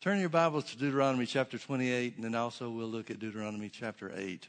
[0.00, 4.10] Turn your Bibles to Deuteronomy chapter 28, and then also we'll look at Deuteronomy chapter
[4.16, 4.48] 8.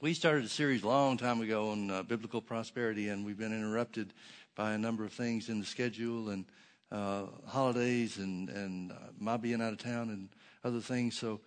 [0.00, 3.52] We started a series a long time ago on uh, biblical prosperity, and we've been
[3.52, 4.14] interrupted
[4.54, 6.46] by a number of things in the schedule and
[6.90, 10.30] uh, holidays and, and uh, my being out of town and
[10.64, 11.18] other things.
[11.18, 11.42] So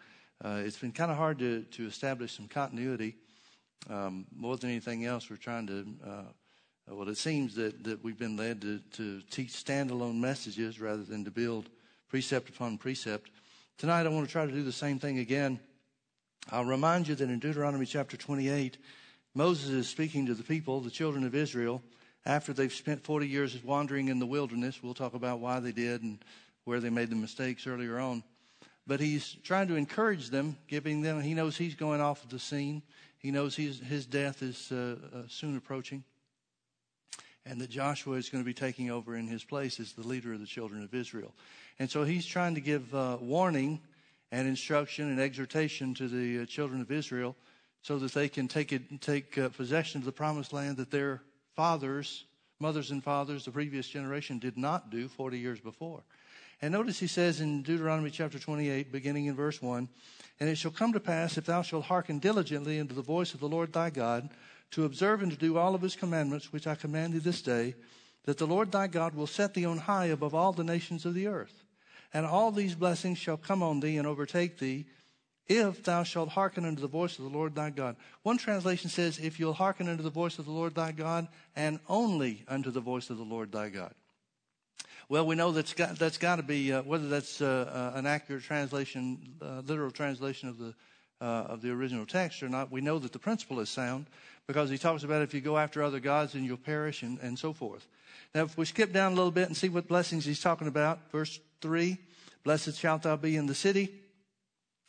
[0.46, 3.16] uh, it's been kind of hard to, to establish some continuity.
[3.90, 8.20] Um, more than anything else, we're trying to, uh, well, it seems that, that we've
[8.20, 11.72] been led to, to teach standalone messages rather than to build
[12.10, 13.30] precept upon precept.
[13.78, 15.60] Tonight, I want to try to do the same thing again.
[16.52, 18.78] I'll remind you that in Deuteronomy chapter 28,
[19.36, 21.82] Moses is speaking to the people, the children of Israel,
[22.26, 24.82] after they've spent 40 years wandering in the wilderness.
[24.82, 26.18] We'll talk about why they did and
[26.66, 28.24] where they made the mistakes earlier on.
[28.88, 32.40] But he's trying to encourage them, giving them, he knows he's going off of the
[32.40, 32.82] scene.
[33.20, 36.04] He knows his, his death is uh, uh, soon approaching.
[37.50, 40.34] And that Joshua is going to be taking over in his place as the leader
[40.34, 41.34] of the children of Israel.
[41.80, 43.82] And so he's trying to give uh, warning
[44.32, 47.36] and instruction and exhortation to the uh, children of Israel
[47.82, 51.24] so that they can take, it, take uh, possession of the promised land that their
[51.56, 52.26] fathers,
[52.60, 56.04] mothers and fathers, the previous generation did not do 40 years before.
[56.62, 59.88] And notice he says in Deuteronomy chapter 28, beginning in verse 1,
[60.40, 63.40] And it shall come to pass, if thou shalt hearken diligently unto the voice of
[63.40, 64.30] the Lord thy God,
[64.72, 67.76] to observe and to do all of his commandments, which I command thee this day,
[68.26, 71.14] that the Lord thy God will set thee on high above all the nations of
[71.14, 71.64] the earth.
[72.14, 74.86] And all these blessings shall come on thee and overtake thee,
[75.48, 77.96] if thou shalt hearken unto the voice of the Lord thy God.
[78.22, 81.80] One translation says, if you'll hearken unto the voice of the Lord thy God, and
[81.88, 83.94] only unto the voice of the Lord thy God.
[85.08, 88.06] Well, we know that's got, that's got to be, uh, whether that's uh, uh, an
[88.06, 90.76] accurate translation, uh, literal translation of the,
[91.20, 94.06] uh, of the original text or not, we know that the principle is sound
[94.50, 97.38] because he talks about if you go after other gods then you'll perish and, and
[97.38, 97.86] so forth.
[98.34, 101.12] Now, if we skip down a little bit and see what blessings he's talking about,
[101.12, 102.00] verse 3
[102.44, 103.94] Blessed shalt thou be in the city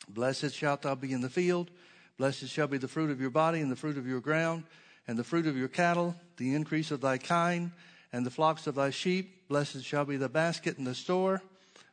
[0.09, 1.69] Blessed shalt thou be in the field.
[2.17, 4.63] Blessed shall be the fruit of your body and the fruit of your ground
[5.07, 7.69] and the fruit of your cattle, the increase of thy kind
[8.11, 9.47] and the flocks of thy sheep.
[9.47, 11.39] Blessed shall be the basket and the store.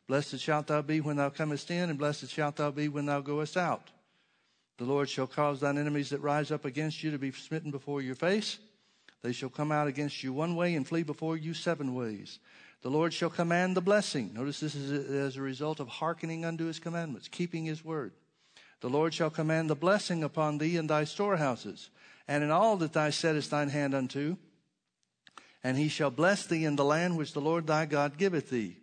[0.07, 3.21] Blessed shalt thou be when thou comest in and blessed shalt thou be when thou
[3.21, 3.91] goest out.
[4.79, 8.01] The Lord shall cause thine enemies that rise up against you to be smitten before
[8.01, 8.59] your face.
[9.21, 12.39] They shall come out against you one way and flee before you seven ways.
[12.81, 14.31] The Lord shall command the blessing.
[14.33, 18.13] Notice this is as a result of hearkening unto his commandments, keeping his word.
[18.79, 21.89] The Lord shall command the blessing upon thee in thy storehouses,
[22.25, 24.37] and in all that thou settest thine hand unto.
[25.61, 28.77] And he shall bless thee in the land which the Lord thy God giveth thee.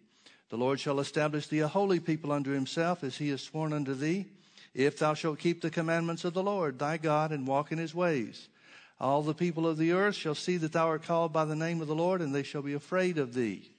[0.50, 3.94] The Lord shall establish thee a holy people unto himself, as he has sworn unto
[3.94, 4.26] thee,
[4.76, 7.94] if thou shalt keep the commandments of the Lord thy God and walk in his
[7.94, 8.48] ways.
[9.00, 11.80] All the people of the earth shall see that thou art called by the name
[11.80, 13.70] of the Lord, and they shall be afraid of thee.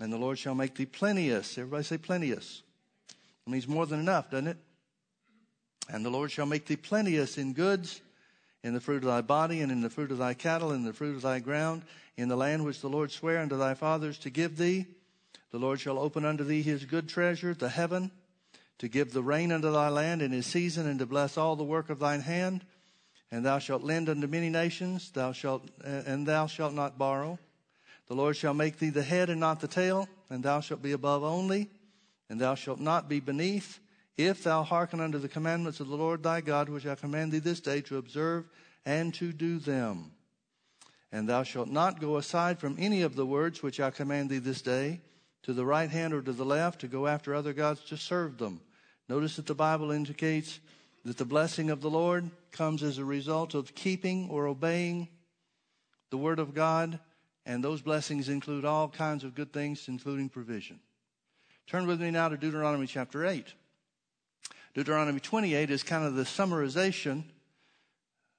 [0.00, 1.58] And the Lord shall make thee plenteous.
[1.58, 2.62] Everybody say plenteous.
[3.46, 4.56] It means more than enough, doesn't it?
[5.90, 8.00] And the Lord shall make thee plenteous in goods,
[8.62, 10.86] in the fruit of thy body, and in the fruit of thy cattle, and in
[10.86, 11.82] the fruit of thy ground,
[12.16, 14.86] in the land which the Lord sware unto thy fathers to give thee.
[15.50, 18.10] The Lord shall open unto thee his good treasure, the heaven,
[18.78, 21.64] to give the rain unto thy land in his season, and to bless all the
[21.64, 22.64] work of thine hand.
[23.30, 27.38] And thou shalt lend unto many nations, thou shalt, and thou shalt not borrow.
[28.06, 30.92] The Lord shall make thee the head and not the tail, and thou shalt be
[30.92, 31.70] above only,
[32.28, 33.80] and thou shalt not be beneath,
[34.16, 37.40] if thou hearken unto the commandments of the Lord thy God, which I command thee
[37.40, 38.44] this day to observe
[38.86, 40.12] and to do them.
[41.10, 44.38] And thou shalt not go aside from any of the words which I command thee
[44.38, 45.00] this day,
[45.44, 48.38] to the right hand or to the left, to go after other gods to serve
[48.38, 48.60] them.
[49.08, 50.58] Notice that the Bible indicates
[51.04, 55.08] that the blessing of the Lord comes as a result of keeping or obeying
[56.10, 56.98] the word of God
[57.46, 60.80] and those blessings include all kinds of good things, including provision.
[61.66, 63.52] Turn with me now to Deuteronomy chapter 8.
[64.74, 67.24] Deuteronomy 28 is kind of the summarization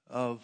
[0.09, 0.43] of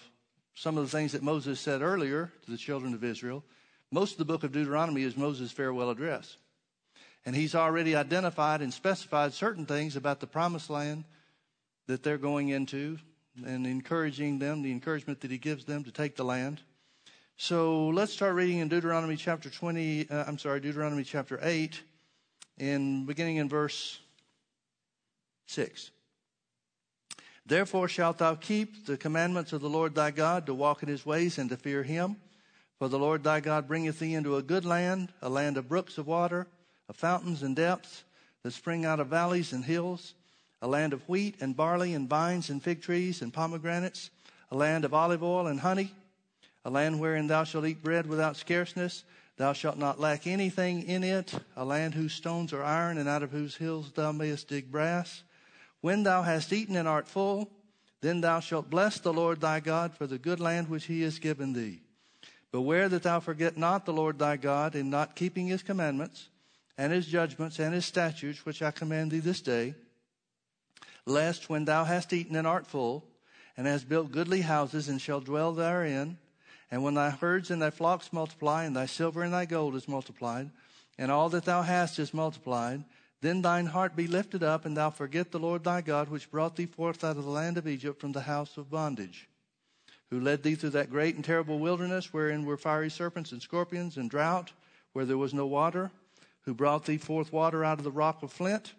[0.53, 3.43] some of the things that Moses said earlier to the children of Israel.
[3.91, 6.37] Most of the book of Deuteronomy is Moses' farewell address.
[7.25, 11.03] And he's already identified and specified certain things about the promised land
[11.87, 12.97] that they're going into
[13.45, 16.61] and encouraging them, the encouragement that he gives them to take the land.
[17.37, 21.81] So let's start reading in Deuteronomy chapter 20, uh, I'm sorry, Deuteronomy chapter 8,
[22.59, 23.99] in beginning in verse
[25.47, 25.91] 6.
[27.45, 31.05] Therefore shalt thou keep the commandments of the Lord thy God to walk in his
[31.05, 32.17] ways and to fear him.
[32.77, 35.97] For the Lord thy God bringeth thee into a good land, a land of brooks
[35.97, 36.47] of water,
[36.91, 38.03] of fountains and depths
[38.43, 40.13] that spring out of valleys and hills,
[40.61, 44.11] a land of wheat and barley and vines and fig trees and pomegranates,
[44.51, 45.91] a land of olive oil and honey
[46.63, 49.03] a land wherein thou shalt eat bread without scarceness,
[49.37, 53.23] Thou shalt not lack anything in it, a land whose stones are iron, and out
[53.23, 55.23] of whose hills thou mayest dig brass.
[55.79, 57.49] When thou hast eaten and art full,
[58.01, 61.17] then thou shalt bless the Lord thy God for the good land which he has
[61.17, 61.81] given thee.
[62.51, 66.29] Beware that thou forget not the Lord thy God in not keeping his commandments,
[66.77, 69.75] and his judgments, and his statutes, which I command thee this day,
[71.05, 73.05] lest when thou hast eaten and art full,
[73.57, 76.17] and hast built goodly houses, and shalt dwell therein,
[76.69, 79.87] and when thy herds and thy flocks multiply, and thy silver and thy gold is
[79.87, 80.49] multiplied,
[80.97, 82.83] and all that thou hast is multiplied,
[83.21, 86.55] then thine heart be lifted up, and thou forget the Lord thy God, which brought
[86.55, 89.27] thee forth out of the land of Egypt from the house of bondage,
[90.09, 93.97] who led thee through that great and terrible wilderness, wherein were fiery serpents and scorpions
[93.97, 94.51] and drought,
[94.93, 95.91] where there was no water,
[96.41, 98.73] who brought thee forth water out of the rock of flint,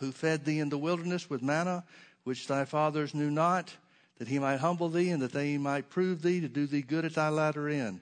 [0.00, 1.84] who fed thee in the wilderness with manna,
[2.24, 3.74] which thy fathers knew not
[4.18, 7.04] that he might humble thee and that they might prove thee to do thee good
[7.04, 8.00] at thy latter end.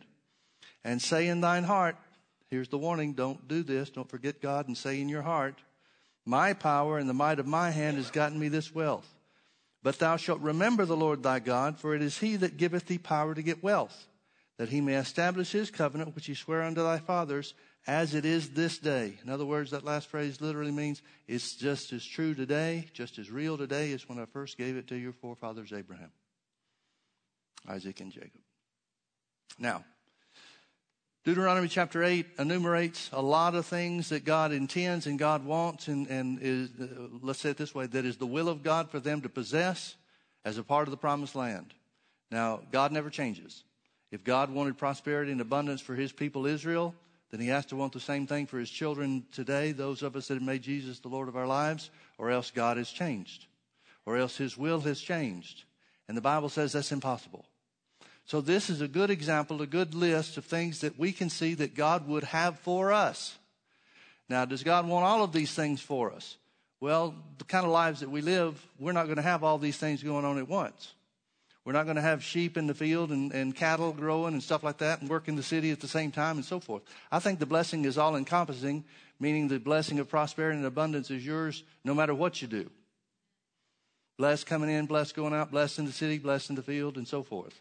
[0.83, 1.97] And say in thine heart,
[2.49, 5.61] here's the warning, don't do this, don't forget God, and say in your heart,
[6.25, 9.09] My power and the might of my hand has gotten me this wealth.
[9.83, 12.99] But thou shalt remember the Lord thy God, for it is he that giveth thee
[12.99, 14.09] power to get wealth,
[14.57, 17.55] that he may establish his covenant which he sware unto thy fathers,
[17.87, 19.19] as it is this day.
[19.23, 23.31] In other words, that last phrase literally means it's just as true today, just as
[23.31, 26.11] real today as when I first gave it to your forefathers Abraham,
[27.69, 28.41] Isaac, and Jacob.
[29.59, 29.85] Now,
[31.25, 36.07] Deuteronomy chapter 8 enumerates a lot of things that God intends and God wants, and,
[36.09, 39.01] and is, uh, let's say it this way, that is the will of God for
[39.01, 39.97] them to possess
[40.45, 41.75] as a part of the promised land.
[42.31, 43.65] Now, God never changes.
[44.13, 46.95] If God wanted prosperity and abundance for his people Israel,
[47.31, 50.29] then he has to want the same thing for his children today, those of us
[50.29, 53.47] that have made Jesus the Lord of our lives, or else God has changed,
[54.05, 55.65] or else his will has changed.
[56.09, 57.45] And the Bible says that's impossible.
[58.27, 61.55] So this is a good example, a good list of things that we can see
[61.55, 63.37] that God would have for us.
[64.29, 66.37] Now, does God want all of these things for us?
[66.81, 69.77] Well, the kind of lives that we live, we're not going to have all these
[69.77, 70.93] things going on at once.
[71.67, 74.63] We're not going to have sheep in the field and, and cattle growing and stuff
[74.63, 76.85] like that and work in the city at the same time and so forth.
[77.11, 78.85] I think the blessing is all encompassing,
[79.19, 82.71] meaning the blessing of prosperity and abundance is yours no matter what you do.
[84.17, 87.09] Blessed coming in, blessed going out, blessed in the city, blessed in the field, and
[87.09, 87.61] so forth.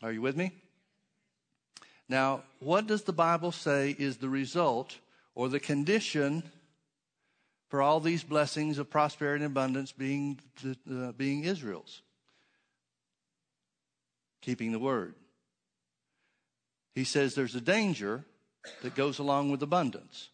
[0.00, 0.52] Are you with me?
[2.08, 4.98] Now, what does the Bible say is the result
[5.34, 6.44] or the condition
[7.70, 10.38] for all these blessings of prosperity and abundance being,
[10.90, 12.02] uh, being Israel's.
[14.42, 15.14] Keeping the word.
[16.94, 18.24] He says there's a danger
[18.82, 20.30] that goes along with abundance.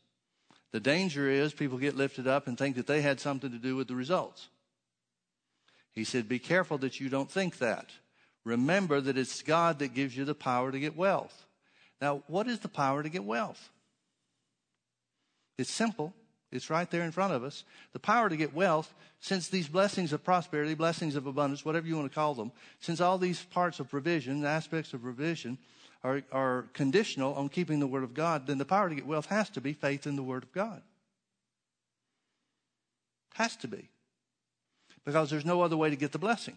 [0.73, 3.77] The danger is people get lifted up and think that they had something to do
[3.77, 4.49] with the results.
[5.93, 7.91] He said, Be careful that you don't think that.
[8.45, 11.47] Remember that it's God that gives you the power to get wealth.
[12.01, 13.71] Now, what is the power to get wealth?
[15.59, 16.15] It's simple.
[16.57, 17.65] It's right there in front of us.
[17.93, 21.97] The power to get wealth, since these blessings of prosperity, blessings of abundance, whatever you
[21.97, 22.51] want to call them,
[22.81, 25.59] since all these parts of provision, aspects of provision,
[26.03, 29.27] are, are conditional on keeping the Word of God, then the power to get wealth
[29.27, 30.83] has to be faith in the Word of God.
[33.35, 33.89] Has to be.
[35.05, 36.57] Because there's no other way to get the blessing.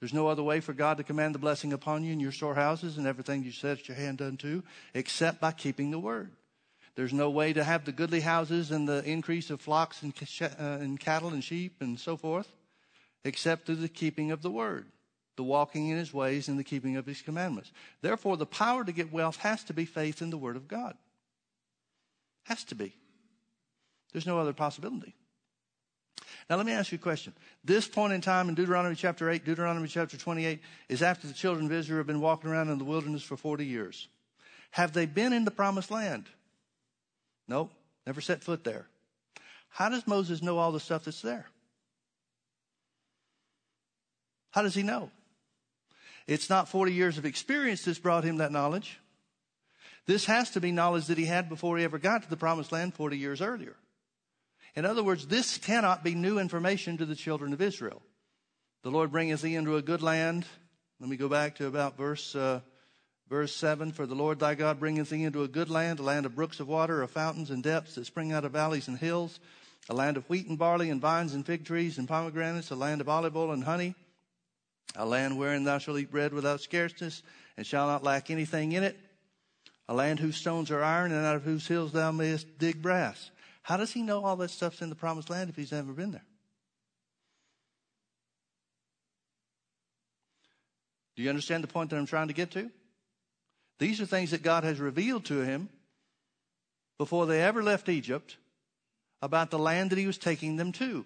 [0.00, 2.98] There's no other way for God to command the blessing upon you in your storehouses
[2.98, 4.62] and everything you set your hand unto
[4.94, 6.32] except by keeping the Word.
[6.94, 10.46] There's no way to have the goodly houses and the increase of flocks and, uh,
[10.58, 12.52] and cattle and sheep and so forth
[13.24, 14.86] except through the keeping of the word,
[15.36, 17.72] the walking in his ways and the keeping of his commandments.
[18.00, 20.96] Therefore, the power to get wealth has to be faith in the word of God.
[22.44, 22.94] Has to be.
[24.12, 25.14] There's no other possibility.
[26.50, 27.32] Now, let me ask you a question.
[27.64, 31.66] This point in time in Deuteronomy chapter 8, Deuteronomy chapter 28, is after the children
[31.66, 34.08] of Israel have been walking around in the wilderness for 40 years.
[34.72, 36.26] Have they been in the promised land?
[37.48, 37.72] Nope,
[38.06, 38.86] never set foot there.
[39.68, 41.46] How does Moses know all the stuff that's there?
[44.50, 45.10] How does he know?
[46.26, 49.00] It's not 40 years of experience that's brought him that knowledge.
[50.06, 52.72] This has to be knowledge that he had before he ever got to the promised
[52.72, 53.76] land 40 years earlier.
[54.74, 58.02] In other words, this cannot be new information to the children of Israel.
[58.82, 60.44] The Lord bringeth thee into a good land.
[60.98, 62.60] Let me go back to about verse uh,
[63.32, 66.26] Verse 7 For the Lord thy God bringeth thee into a good land, a land
[66.26, 69.40] of brooks of water, of fountains and depths that spring out of valleys and hills,
[69.88, 73.00] a land of wheat and barley and vines and fig trees and pomegranates, a land
[73.00, 73.94] of olive oil and honey,
[74.96, 77.22] a land wherein thou shalt eat bread without scarceness
[77.56, 78.98] and shalt not lack anything in it,
[79.88, 83.30] a land whose stones are iron and out of whose hills thou mayest dig brass.
[83.62, 86.12] How does he know all that stuff's in the promised land if he's never been
[86.12, 86.26] there?
[91.16, 92.70] Do you understand the point that I'm trying to get to?
[93.82, 95.68] These are things that God has revealed to him
[96.98, 98.36] before they ever left Egypt
[99.20, 101.04] about the land that he was taking them to.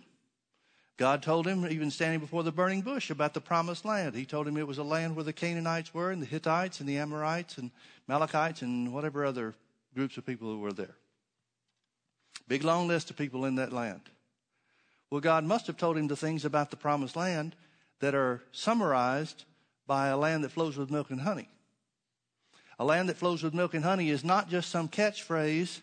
[0.98, 4.14] God told him, even standing before the burning bush, about the promised land.
[4.14, 6.86] He told him it was a land where the Canaanites were, and the Hittites, and
[6.86, 7.70] the Amorites, and
[8.10, 9.54] Amalekites, and whatever other
[9.94, 10.96] groups of people who were there.
[12.46, 14.02] Big long list of people in that land.
[15.10, 17.56] Well, God must have told him the things about the promised land
[18.00, 19.44] that are summarized
[19.86, 21.48] by a land that flows with milk and honey.
[22.78, 25.80] A land that flows with milk and honey is not just some catchphrase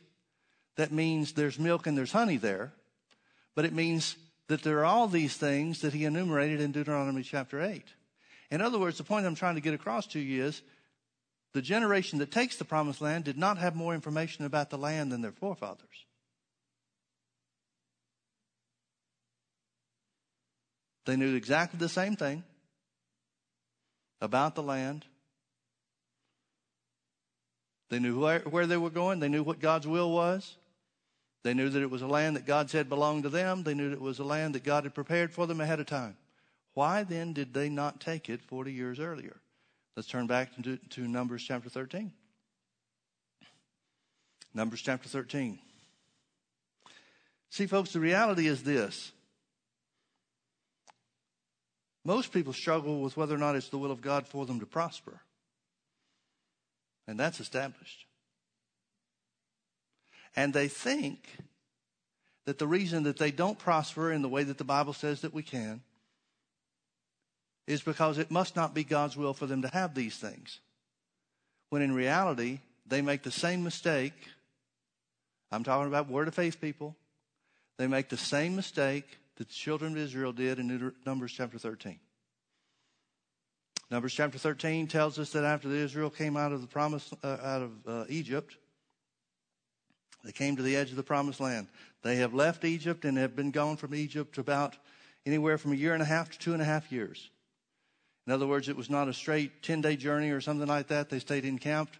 [0.75, 2.73] that means there's milk and there's honey there,
[3.55, 4.15] but it means
[4.47, 7.83] that there are all these things that he enumerated in Deuteronomy chapter 8.
[8.51, 10.61] In other words, the point I'm trying to get across to you is
[11.53, 15.11] the generation that takes the promised land did not have more information about the land
[15.11, 16.05] than their forefathers.
[21.05, 22.43] They knew exactly the same thing
[24.21, 25.05] about the land.
[27.93, 29.19] They knew where, where they were going.
[29.19, 30.55] They knew what God's will was.
[31.43, 33.61] They knew that it was a land that God said belonged to them.
[33.61, 35.85] They knew that it was a land that God had prepared for them ahead of
[35.85, 36.17] time.
[36.73, 39.35] Why then did they not take it 40 years earlier?
[39.95, 42.11] Let's turn back to, to Numbers chapter 13.
[44.55, 45.59] Numbers chapter 13.
[47.51, 49.11] See, folks, the reality is this.
[52.03, 54.65] Most people struggle with whether or not it's the will of God for them to
[54.65, 55.21] prosper.
[57.07, 58.05] And that's established.
[60.35, 61.27] And they think
[62.45, 65.33] that the reason that they don't prosper in the way that the Bible says that
[65.33, 65.81] we can
[67.67, 70.59] is because it must not be God's will for them to have these things.
[71.69, 74.13] When in reality, they make the same mistake.
[75.51, 76.95] I'm talking about word of faith people.
[77.77, 81.99] They make the same mistake that the children of Israel did in Numbers chapter 13.
[83.93, 87.61] Numbers chapter 13 tells us that after Israel came out of the promise, uh, out
[87.61, 88.57] of uh, Egypt,
[90.23, 91.67] they came to the edge of the promised land.
[92.01, 94.77] They have left Egypt and have been gone from Egypt about
[95.27, 97.29] anywhere from a year and a half to two and a half years.
[98.25, 101.11] In other words, it was not a straight 10 day journey or something like that.
[101.11, 101.99] They stayed encamped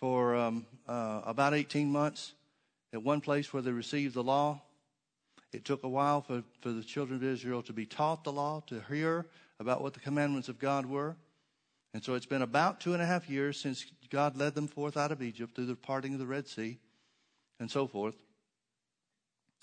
[0.00, 2.32] for um, uh, about 18 months
[2.94, 4.62] at one place where they received the law.
[5.52, 8.62] It took a while for, for the children of Israel to be taught the law,
[8.68, 9.26] to hear
[9.60, 11.16] about what the commandments of God were.
[11.94, 14.96] And so it's been about two and a half years since God led them forth
[14.96, 16.80] out of Egypt through the parting of the Red Sea
[17.60, 18.16] and so forth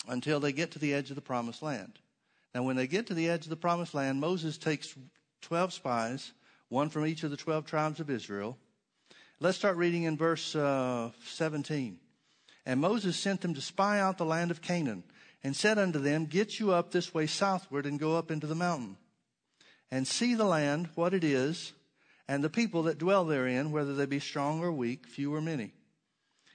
[0.08, 1.98] until they get to the edge of the promised land.
[2.54, 4.94] Now, when they get to the edge of the promised land, Moses takes
[5.42, 6.32] 12 spies,
[6.70, 8.56] one from each of the 12 tribes of Israel.
[9.38, 11.98] Let's start reading in verse uh, 17.
[12.64, 15.04] And Moses sent them to spy out the land of Canaan
[15.44, 18.54] and said unto them, Get you up this way southward and go up into the
[18.54, 18.96] mountain
[19.90, 21.72] and see the land, what it is,
[22.28, 25.72] and the people that dwell therein, whether they be strong or weak, few or many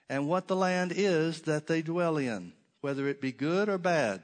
[0.10, 4.22] and what the land is that they dwell in, whether it be good or bad,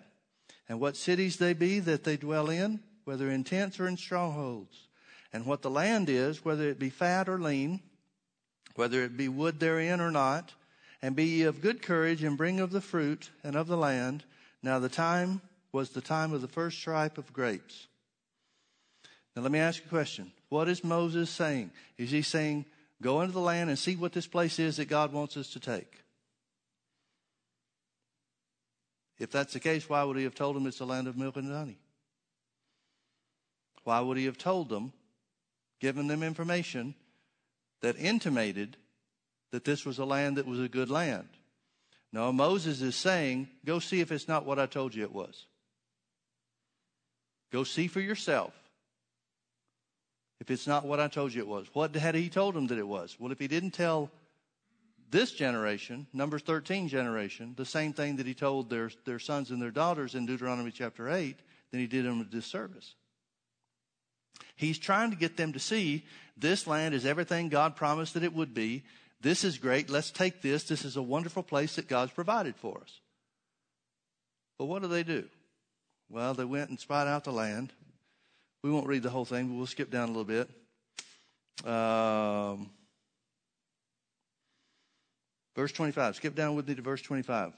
[0.70, 4.88] and what cities they be that they dwell in, whether in tents or in strongholds,
[5.34, 7.82] and what the land is, whether it be fat or lean,
[8.76, 10.54] whether it be wood therein or not,
[11.02, 14.24] and be ye of good courage and bring of the fruit and of the land.
[14.62, 15.42] Now the time
[15.74, 17.88] was the time of the first stripe of grapes.
[19.36, 20.32] Now let me ask you a question.
[20.54, 21.72] What is Moses saying?
[21.98, 22.66] Is he saying,
[23.02, 25.60] Go into the land and see what this place is that God wants us to
[25.60, 26.04] take.
[29.18, 31.38] If that's the case, why would he have told them it's the land of milk
[31.38, 31.80] and honey?
[33.84, 34.94] Why would he have told them,
[35.80, 36.94] given them information
[37.82, 38.78] that intimated
[39.50, 41.30] that this was a land that was a good land?
[42.12, 45.48] No, Moses is saying, go see if it's not what I told you it was.
[47.52, 48.54] Go see for yourself
[50.44, 51.68] if it's not what I told you it was?
[51.72, 53.16] What had he told them that it was?
[53.18, 54.12] Well, if he didn't tell
[55.10, 59.62] this generation, Numbers 13 generation, the same thing that he told their, their sons and
[59.62, 61.40] their daughters in Deuteronomy chapter 8,
[61.72, 62.96] then he did them a disservice.
[64.58, 66.04] He's trying to get them to see
[66.36, 68.84] this land is everything God promised that it would be.
[69.22, 69.90] This is great.
[69.90, 70.66] Let's take this.
[70.66, 73.00] This is a wonderful place that God's provided for us.
[74.58, 75.24] But what do they do?
[76.10, 77.72] Well, they went and spied out the land.
[78.64, 80.50] We won't read the whole thing, but we'll skip down a little bit.
[81.70, 82.70] Um,
[85.54, 86.16] verse 25.
[86.16, 87.52] Skip down with me to verse 25.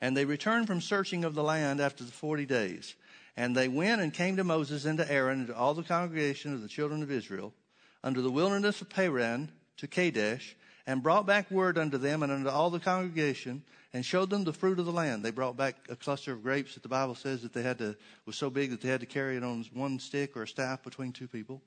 [0.00, 2.96] And they returned from searching of the land after the 40 days.
[3.36, 6.52] And they went and came to Moses and to Aaron and to all the congregation
[6.52, 7.54] of the children of Israel
[8.02, 10.56] under the wilderness of Paran to Kadesh
[10.90, 14.52] and brought back word unto them and unto all the congregation and showed them the
[14.52, 15.24] fruit of the land.
[15.24, 17.94] They brought back a cluster of grapes that the Bible says that they had to
[18.26, 20.82] was so big that they had to carry it on one stick or a staff
[20.82, 21.62] between two people.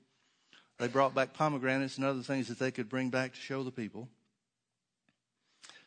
[0.78, 3.70] They brought back pomegranates and other things that they could bring back to show the
[3.70, 4.10] people.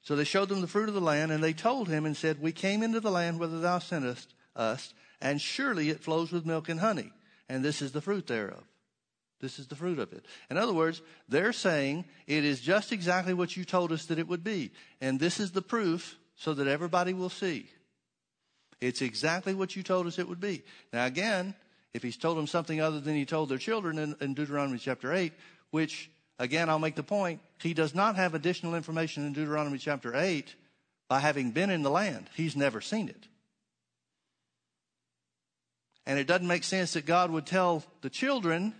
[0.01, 2.41] So they showed them the fruit of the land, and they told him and said,
[2.41, 6.69] We came into the land whither thou sentest us, and surely it flows with milk
[6.69, 7.11] and honey,
[7.47, 8.63] and this is the fruit thereof.
[9.39, 10.25] This is the fruit of it.
[10.49, 14.27] In other words, they're saying it is just exactly what you told us that it
[14.27, 14.71] would be.
[14.99, 17.69] And this is the proof so that everybody will see.
[18.81, 20.63] It's exactly what you told us it would be.
[20.93, 21.55] Now, again,
[21.93, 25.13] if he's told them something other than he told their children in, in Deuteronomy chapter
[25.13, 25.33] 8,
[25.71, 30.15] which, again, I'll make the point, he does not have additional information in Deuteronomy chapter
[30.15, 30.55] 8
[31.07, 32.29] by having been in the land.
[32.35, 33.27] He's never seen it.
[36.05, 38.73] And it doesn't make sense that God would tell the children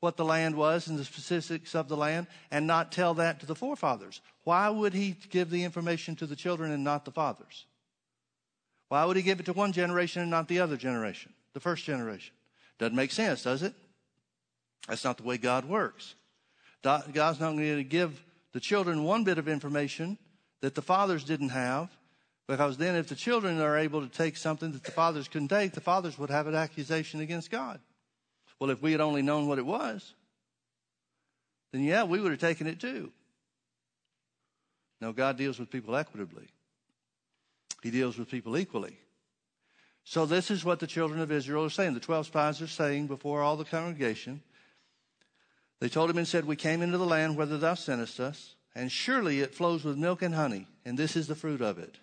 [0.00, 3.46] what the land was and the specifics of the land and not tell that to
[3.46, 4.20] the forefathers.
[4.44, 7.66] Why would he give the information to the children and not the fathers?
[8.88, 11.84] Why would he give it to one generation and not the other generation, the first
[11.84, 12.34] generation?
[12.78, 13.74] Doesn't make sense, does it?
[14.88, 16.14] That's not the way God works.
[16.82, 20.16] God's not going to give the children one bit of information
[20.60, 21.90] that the fathers didn't have,
[22.46, 25.72] because then if the children are able to take something that the fathers couldn't take,
[25.72, 27.80] the fathers would have an accusation against God.
[28.60, 30.14] Well, if we had only known what it was,
[31.72, 33.12] then yeah, we would have taken it too.
[35.00, 36.48] No, God deals with people equitably.
[37.82, 38.98] He deals with people equally.
[40.04, 41.94] So this is what the children of Israel are saying.
[41.94, 44.42] The 12 spies are saying before all the congregation.
[45.80, 48.90] They told him and said, We came into the land whither thou sentest us, and
[48.90, 51.98] surely it flows with milk and honey, and this is the fruit of it.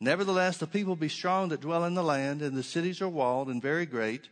[0.00, 3.48] Nevertheless, the people be strong that dwell in the land, and the cities are walled
[3.48, 4.28] and very great.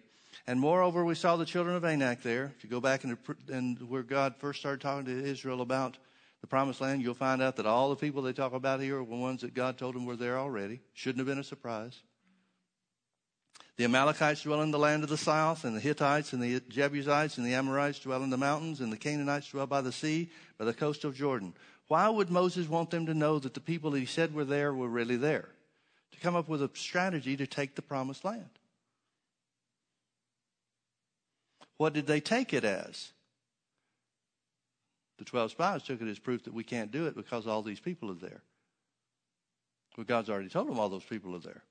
[0.46, 2.52] And moreover, we saw the children of Anak there.
[2.56, 3.16] If you go back into
[3.48, 5.98] and where God first started talking to Israel about
[6.40, 9.04] the promised land, you'll find out that all the people they talk about here are
[9.04, 10.80] the ones that God told them were there already.
[10.94, 12.02] Shouldn't have been a surprise.
[13.76, 17.38] The Amalekites dwell in the land of the south, and the Hittites and the Jebusites
[17.38, 20.64] and the Amorites dwell in the mountains, and the Canaanites dwell by the sea, by
[20.64, 21.54] the coast of Jordan.
[21.88, 24.88] Why would Moses want them to know that the people he said were there were
[24.88, 25.48] really there?
[26.12, 28.50] To come up with a strategy to take the promised land.
[31.82, 33.10] What did they take it as?
[35.18, 37.80] The 12 spies took it as proof that we can't do it because all these
[37.80, 38.40] people are there.
[39.96, 41.64] Well, God's already told them all those people are there.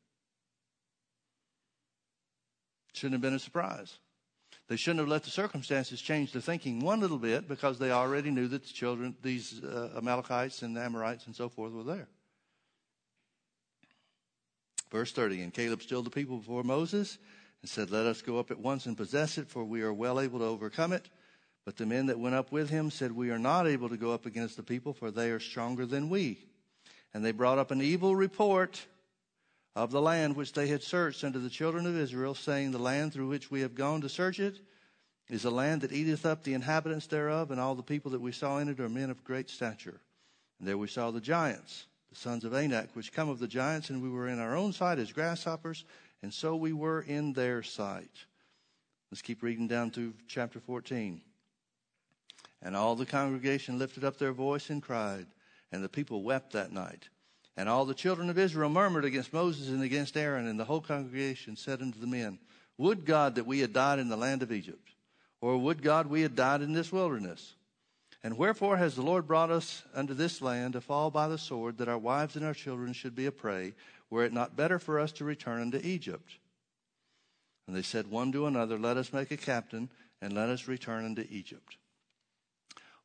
[2.91, 3.99] Shouldn't have been a surprise.
[4.67, 8.31] They shouldn't have let the circumstances change their thinking one little bit because they already
[8.31, 12.09] knew that the children, these uh, Amalekites and Amorites and so forth, were there.
[14.91, 17.17] Verse 30 And Caleb stilled the people before Moses
[17.61, 20.19] and said, Let us go up at once and possess it, for we are well
[20.19, 21.09] able to overcome it.
[21.65, 24.13] But the men that went up with him said, We are not able to go
[24.13, 26.45] up against the people, for they are stronger than we.
[27.13, 28.85] And they brought up an evil report
[29.75, 33.13] of the land which they had searched unto the children of Israel, saying, The land
[33.13, 34.59] through which we have gone to search it
[35.29, 38.31] is a land that eateth up the inhabitants thereof, and all the people that we
[38.31, 40.01] saw in it are men of great stature.
[40.59, 43.89] And there we saw the giants, the sons of Anak, which come of the giants,
[43.89, 45.85] and we were in our own sight as grasshoppers,
[46.21, 48.11] and so we were in their sight.
[49.11, 51.21] Let's keep reading down to chapter 14.
[52.61, 55.25] And all the congregation lifted up their voice and cried,
[55.71, 57.09] and the people wept that night.
[57.57, 60.81] And all the children of Israel murmured against Moses and against Aaron, and the whole
[60.81, 62.39] congregation said unto the men,
[62.77, 64.89] Would God that we had died in the land of Egypt,
[65.41, 67.55] or would God we had died in this wilderness?
[68.23, 71.79] And wherefore has the Lord brought us unto this land to fall by the sword,
[71.79, 73.73] that our wives and our children should be a prey?
[74.11, 76.33] Were it not better for us to return unto Egypt?
[77.65, 79.89] And they said one to another, Let us make a captain,
[80.21, 81.77] and let us return unto Egypt.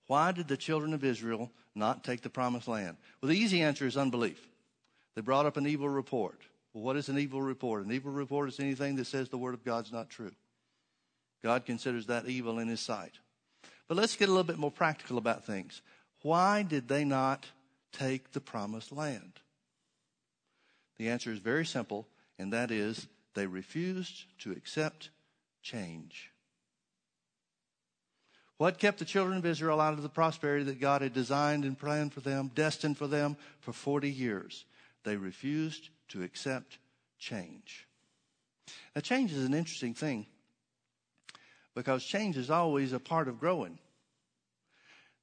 [0.08, 2.96] Why did the children of Israel not take the promised land?
[3.20, 4.46] Well, the easy answer is unbelief.
[5.14, 6.40] They brought up an evil report.
[6.74, 7.84] Well, what is an evil report?
[7.84, 10.32] An evil report is anything that says the word of God's not true.
[11.42, 13.12] God considers that evil in his sight.
[13.88, 15.80] But let's get a little bit more practical about things.
[16.22, 17.46] Why did they not
[17.92, 19.40] take the promised land?
[20.98, 22.06] The answer is very simple,
[22.38, 25.10] and that is they refused to accept
[25.62, 26.30] change.
[28.58, 31.78] What kept the children of Israel out of the prosperity that God had designed and
[31.78, 34.64] planned for them, destined for them for 40 years?
[35.04, 36.78] They refused to accept
[37.18, 37.86] change.
[38.94, 40.26] Now, change is an interesting thing
[41.74, 43.78] because change is always a part of growing.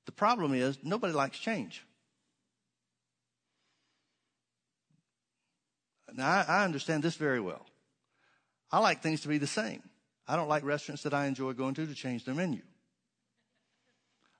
[0.05, 1.83] The problem is nobody likes change.
[6.15, 7.65] Now, I, I understand this very well.
[8.71, 9.84] I like things to be the same.
[10.28, 12.62] I don't like restaurants that I enjoy going to to change their menu.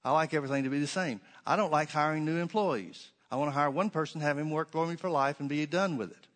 [0.04, 1.22] I like everything to be the same.
[1.46, 3.10] I don't like hiring new employees.
[3.32, 5.66] I want to hire one person, have him work for me for life, and be
[5.66, 6.28] done with it.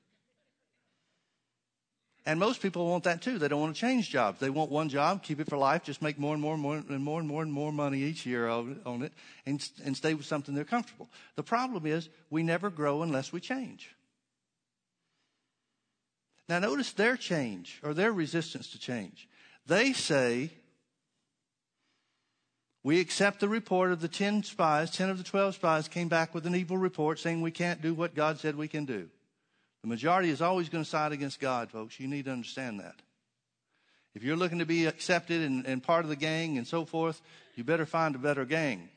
[2.26, 3.40] And most people want that too.
[3.40, 4.40] They don't want to change jobs.
[4.40, 6.76] They want one job, keep it for life, just make more and more and more
[6.76, 9.14] and more and more and more money each year on it
[9.46, 11.10] and, and stay with something they're comfortable.
[11.38, 13.96] The problem is we never grow unless we change.
[16.50, 19.28] Now notice their change or their resistance to change.
[19.66, 20.52] They say,
[22.84, 26.34] we accept the report of the 10 spies, 10 of the 12 spies came back
[26.34, 29.10] with an evil report saying we can't do what God said we can do.
[29.82, 32.00] The majority is always going to side against God, folks.
[32.00, 32.96] You need to understand that.
[34.16, 37.22] If you're looking to be accepted and, and part of the gang and so forth,
[37.56, 38.90] you better find a better gang.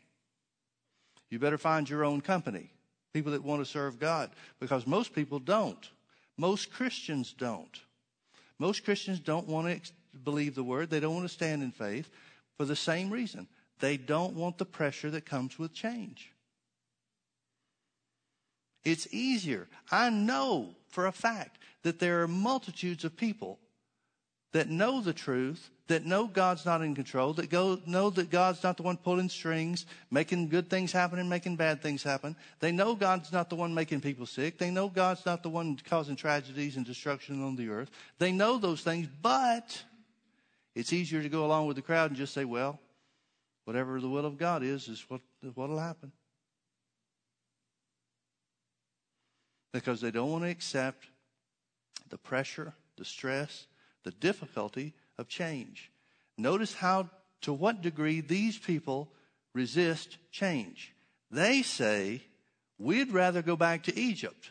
[1.28, 2.70] You better find your own company,
[3.12, 5.90] people that want to serve God, because most people don't.
[6.40, 7.82] Most Christians don't.
[8.58, 9.92] Most Christians don't want to
[10.24, 10.88] believe the word.
[10.88, 12.08] They don't want to stand in faith
[12.56, 13.46] for the same reason.
[13.78, 16.32] They don't want the pressure that comes with change.
[18.86, 19.68] It's easier.
[19.90, 23.58] I know for a fact that there are multitudes of people
[24.52, 28.62] that know the truth, that know God's not in control, that go, know that God's
[28.62, 32.34] not the one pulling strings, making good things happen and making bad things happen.
[32.58, 34.58] They know God's not the one making people sick.
[34.58, 37.90] They know God's not the one causing tragedies and destruction on the earth.
[38.18, 39.82] They know those things, but
[40.74, 42.80] it's easier to go along with the crowd and just say, well,
[43.64, 45.20] whatever the will of God is, is what,
[45.54, 46.12] what'll happen.
[49.72, 51.06] because they don't want to accept
[52.08, 53.66] the pressure, the stress,
[54.04, 55.92] the difficulty of change.
[56.36, 57.10] Notice how,
[57.42, 59.12] to what degree these people
[59.54, 60.92] resist change.
[61.30, 62.22] They say,
[62.78, 64.50] we'd rather go back to Egypt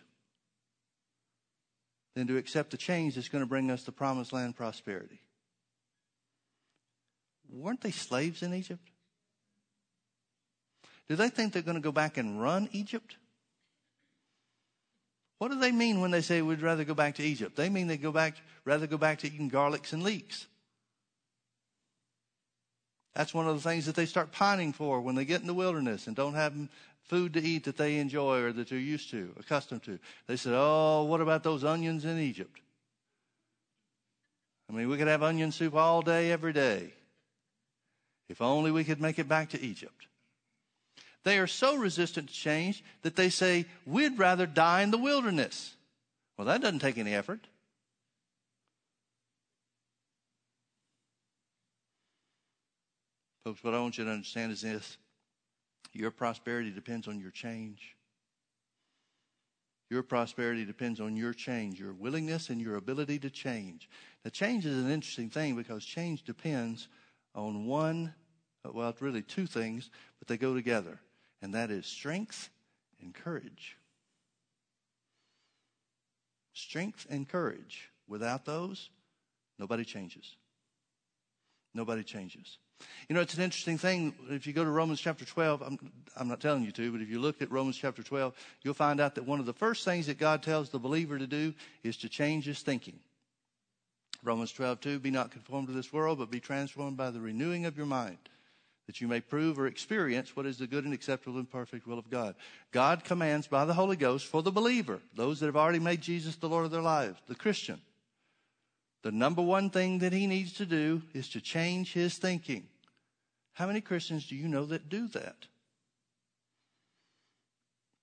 [2.15, 5.19] than to accept the change that's going to bring us the promised land prosperity.
[7.51, 8.88] Weren't they slaves in Egypt?
[11.08, 13.15] Do they think they're going to go back and run Egypt?
[15.39, 17.55] What do they mean when they say we'd rather go back to Egypt?
[17.55, 20.45] They mean they go back, rather go back to eating garlics and leeks.
[23.19, 25.53] That's one of the things that they start pining for when they get in the
[25.53, 26.53] wilderness and don't have
[27.03, 29.99] food to eat that they enjoy or that they're used to, accustomed to.
[30.27, 32.62] They said, Oh, what about those onions in Egypt?
[34.69, 36.93] I mean, we could have onion soup all day, every day.
[38.29, 40.08] If only we could make it back to Egypt.
[41.25, 45.75] They are so resistant to change that they say, we'd rather die in the wilderness.
[46.38, 47.41] Well, that doesn't take any effort.
[53.49, 54.99] Folks, what I want you to understand is this
[55.91, 57.95] your prosperity depends on your change.
[59.89, 63.89] Your prosperity depends on your change, your willingness and your ability to change.
[64.23, 66.89] Now, change is an interesting thing because change depends
[67.33, 68.13] on one,
[68.63, 70.99] well, it's really two things, but they go together
[71.41, 72.51] and that is strength
[73.01, 73.77] and courage.
[76.53, 77.89] Strength and courage.
[78.07, 78.91] Without those,
[79.57, 80.35] nobody changes.
[81.73, 82.59] Nobody changes.
[83.07, 84.13] You know, it's an interesting thing.
[84.29, 85.79] If you go to Romans chapter 12, I'm,
[86.15, 88.99] I'm not telling you to, but if you look at Romans chapter 12, you'll find
[88.99, 91.97] out that one of the first things that God tells the believer to do is
[91.97, 92.99] to change his thinking.
[94.23, 97.65] Romans 12, 2, be not conformed to this world, but be transformed by the renewing
[97.65, 98.17] of your mind
[98.89, 101.99] that you may prove or experience what is the good and acceptable and perfect will
[101.99, 102.33] of God.
[102.71, 106.37] God commands by the Holy Ghost for the believer, those that have already made Jesus
[106.37, 107.79] the Lord of their lives, the Christian.
[109.01, 112.67] The number one thing that he needs to do is to change his thinking.
[113.53, 115.47] How many Christians do you know that do that?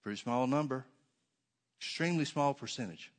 [0.03, 0.85] Pretty small number.
[1.79, 3.11] Extremely small percentage.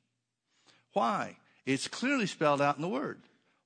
[0.93, 1.37] Why?
[1.65, 3.21] It's clearly spelled out in the Word.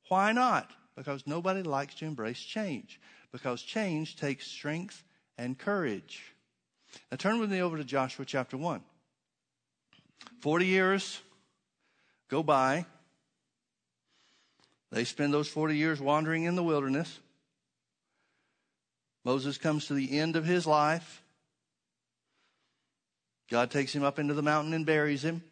[0.10, 0.72] Why not?
[0.96, 3.00] Because nobody likes to embrace change
[3.32, 5.04] because change takes strength
[5.38, 6.34] and courage.
[7.10, 8.82] Now turn with me over to Joshua chapter 1.
[10.42, 11.22] 40 years
[12.30, 12.86] go by.
[14.92, 17.20] They spend those 40 years wandering in the wilderness.
[19.24, 21.24] Moses comes to the end of his life.
[23.50, 25.44] God takes him up into the mountain and buries him.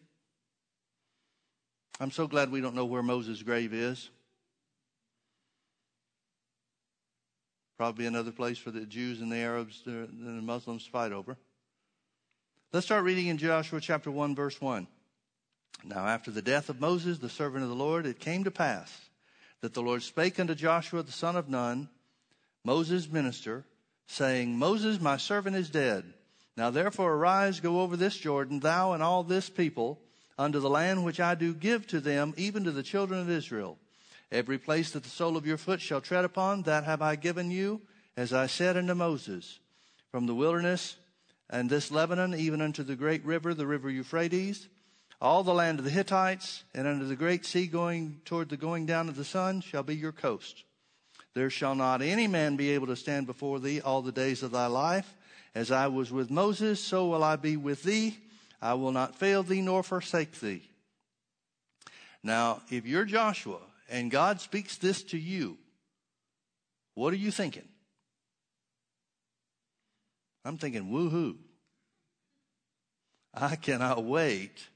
[1.99, 4.09] I'm so glad we don't know where Moses' grave is.
[7.77, 11.37] Probably another place for the Jews and the Arabs and the Muslims to fight over.
[12.73, 14.87] Let's start reading in Joshua chapter 1, verse 1.
[15.85, 19.08] Now, after the death of Moses, the servant of the Lord, it came to pass
[19.61, 21.89] that the Lord spake unto Joshua the son of Nun,
[22.63, 23.65] Moses' minister,
[24.07, 26.03] saying, Moses, my servant, is dead.
[26.57, 29.99] Now therefore arise, go over this Jordan, thou and all this people,
[30.37, 33.77] unto the land which I do give to them, even to the children of Israel.
[34.31, 37.51] Every place that the sole of your foot shall tread upon, that have I given
[37.51, 37.81] you,
[38.15, 39.59] as I said unto Moses,
[40.11, 40.95] from the wilderness
[41.49, 44.67] and this Lebanon, even unto the great river, the river Euphrates,
[45.21, 48.85] All the land of the Hittites and under the great sea going toward the going
[48.85, 50.63] down of the sun shall be your coast.
[51.33, 54.51] There shall not any man be able to stand before thee all the days of
[54.51, 55.13] thy life.
[55.53, 58.17] As I was with Moses, so will I be with thee.
[58.61, 60.63] I will not fail thee nor forsake thee.
[62.23, 65.57] Now, if you're Joshua and God speaks this to you,
[66.95, 67.67] what are you thinking?
[70.45, 71.35] I'm thinking, woohoo.
[73.33, 74.67] I cannot wait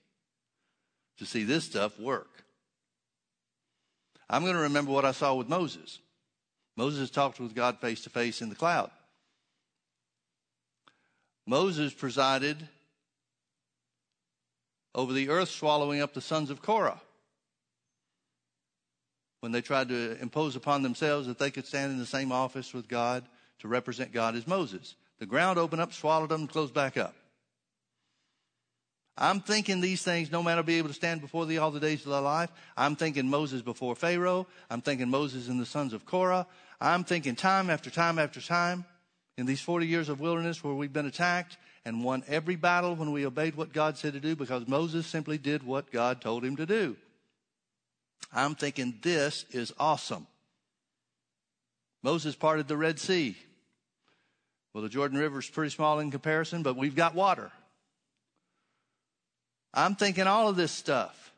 [1.23, 2.43] to see this stuff work.
[4.29, 5.99] I'm going to remember what I saw with Moses.
[6.75, 8.89] Moses talked with God face to face in the cloud.
[11.45, 12.67] Moses presided
[14.95, 17.01] over the earth swallowing up the sons of Korah
[19.41, 22.73] when they tried to impose upon themselves that they could stand in the same office
[22.73, 23.25] with God
[23.59, 24.95] to represent God as Moses.
[25.19, 27.13] The ground opened up, swallowed them, and closed back up.
[29.17, 31.79] I'm thinking these things, no man will be able to stand before thee all the
[31.79, 32.49] days of thy life.
[32.75, 34.47] I'm thinking Moses before Pharaoh.
[34.69, 36.47] I'm thinking Moses and the sons of Korah.
[36.81, 38.85] I'm thinking time after time after time
[39.37, 43.11] in these 40 years of wilderness where we've been attacked and won every battle when
[43.11, 46.55] we obeyed what God said to do because Moses simply did what God told him
[46.55, 46.95] to do.
[48.33, 50.25] I'm thinking this is awesome.
[52.01, 53.37] Moses parted the Red Sea.
[54.73, 57.51] Well, the Jordan River is pretty small in comparison, but we've got water.
[59.73, 61.33] I'm thinking all of this stuff.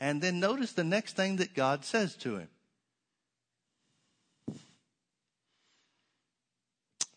[0.00, 2.48] And then notice the next thing that God says to him.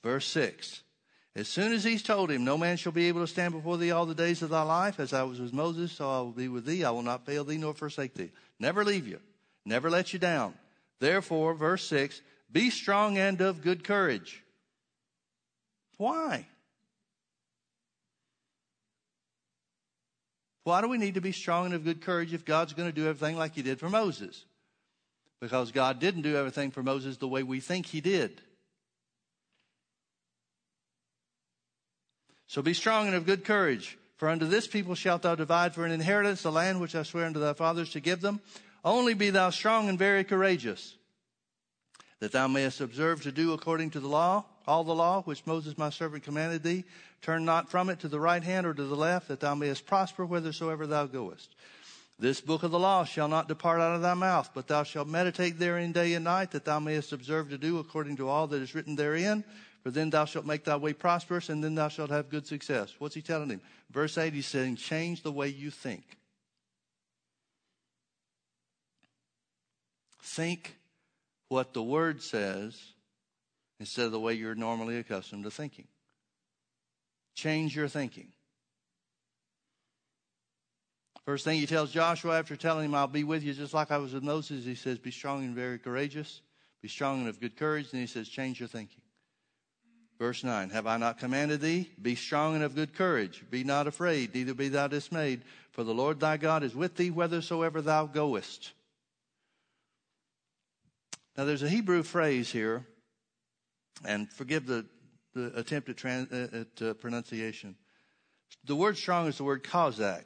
[0.04, 0.84] Verse 6.
[1.36, 3.92] As soon as he's told him, No man shall be able to stand before thee
[3.92, 6.48] all the days of thy life, as I was with Moses, so I will be
[6.48, 6.84] with thee.
[6.84, 8.32] I will not fail thee nor forsake thee.
[8.60, 9.20] Never leave you,
[9.66, 10.54] never let you down.
[11.00, 14.44] Therefore, verse 6 Be strong and of good courage.
[15.98, 16.48] Why?
[20.70, 22.94] Why do we need to be strong and of good courage if God's going to
[22.94, 24.46] do everything like He did for Moses?
[25.42, 28.40] Because God didn't do everything for Moses the way we think He did.
[32.46, 33.98] So be strong and of good courage.
[34.18, 37.26] For unto this people shalt thou divide for an inheritance the land which I swear
[37.26, 38.40] unto thy fathers to give them.
[38.86, 40.96] Only be thou strong and very courageous,
[42.20, 45.78] that thou mayest observe to do according to the law, all the law which Moses
[45.78, 46.86] my servant commanded thee.
[47.24, 49.88] Turn not from it to the right hand or to the left, that thou mayest
[49.88, 51.50] prosper whithersoever thou goest.
[52.20, 55.08] This book of the law shall not depart out of thy mouth, but thou shalt
[55.08, 58.62] meditate therein day and night, that thou mayest observe to do according to all that
[58.62, 59.44] is written therein.
[59.82, 62.94] For then thou shalt make thy way prosperous, and then thou shalt have good success.
[63.00, 63.62] What's he telling him?
[63.90, 66.04] Verse 8, he's saying, change the way you think.
[70.22, 70.76] Think
[71.48, 72.78] what the word says
[73.80, 75.88] instead of the way you're normally accustomed to thinking.
[77.36, 78.28] Change your thinking.
[81.26, 83.98] First thing he tells Joshua after telling him, I'll be with you just like I
[83.98, 86.42] was with Moses, he says, Be strong and very courageous.
[86.82, 87.90] Be strong and of good courage.
[87.92, 89.02] And he says, Change your thinking.
[90.18, 91.90] Verse 9 Have I not commanded thee?
[92.02, 93.44] Be strong and of good courage.
[93.50, 97.10] Be not afraid, neither be thou dismayed, for the Lord thy God is with thee
[97.10, 98.74] whithersoever thou goest.
[101.38, 102.86] Now, there's a Hebrew phrase here,
[104.06, 104.86] and forgive the
[105.34, 107.76] the attempt at, trans, uh, at uh, pronunciation.
[108.66, 110.24] The word strong is the word kozak.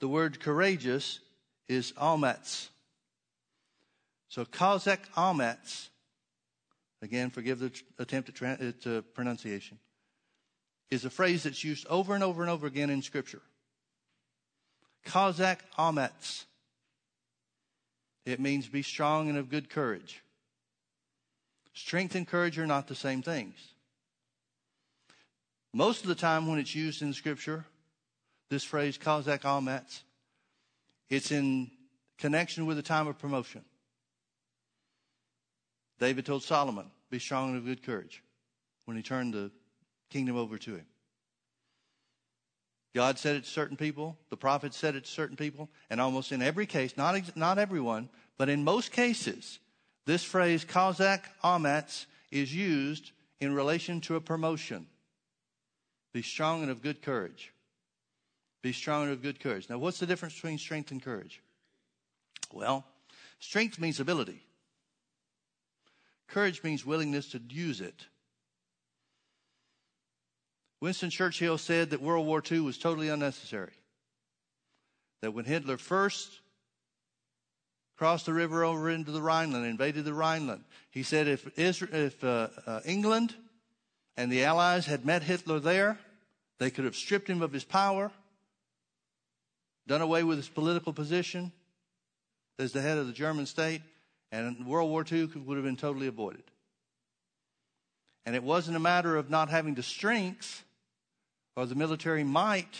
[0.00, 1.20] The word courageous
[1.68, 2.68] is almatz.
[4.28, 5.88] So kozak almatz,
[7.02, 9.78] again, forgive the attempt at, at uh, pronunciation,
[10.90, 13.42] is a phrase that's used over and over and over again in Scripture.
[15.06, 16.44] Kozak almatz.
[18.26, 20.22] It means be strong and of good courage.
[21.72, 23.56] Strength and courage are not the same things.
[25.72, 27.64] Most of the time when it's used in Scripture,
[28.48, 30.02] this phrase, Kozak Almatz,
[31.08, 31.70] it's in
[32.18, 33.64] connection with a time of promotion.
[35.98, 38.22] David told Solomon, be strong and of good courage
[38.84, 39.50] when he turned the
[40.08, 40.86] kingdom over to him.
[42.94, 46.32] God said it to certain people, the prophet said it to certain people, and almost
[46.32, 49.60] in every case, not, not everyone, but in most cases,
[50.10, 54.86] this phrase, Kozak Amats, is used in relation to a promotion.
[56.12, 57.52] Be strong and of good courage.
[58.60, 59.70] Be strong and of good courage.
[59.70, 61.40] Now, what's the difference between strength and courage?
[62.52, 62.84] Well,
[63.38, 64.42] strength means ability.
[66.26, 68.06] Courage means willingness to use it.
[70.80, 73.74] Winston Churchill said that World War II was totally unnecessary.
[75.22, 76.40] That when Hitler first
[78.00, 80.64] crossed the river over into the Rhineland, invaded the Rhineland.
[80.90, 83.34] He said if, Israel, if uh, uh, England
[84.16, 85.98] and the Allies had met Hitler there,
[86.58, 88.10] they could have stripped him of his power.
[89.86, 91.52] done away with his political position
[92.58, 93.82] as the head of the German state,
[94.32, 96.44] and World War II would have been totally avoided.
[98.24, 100.64] And it wasn't a matter of not having the strength
[101.54, 102.78] or the military might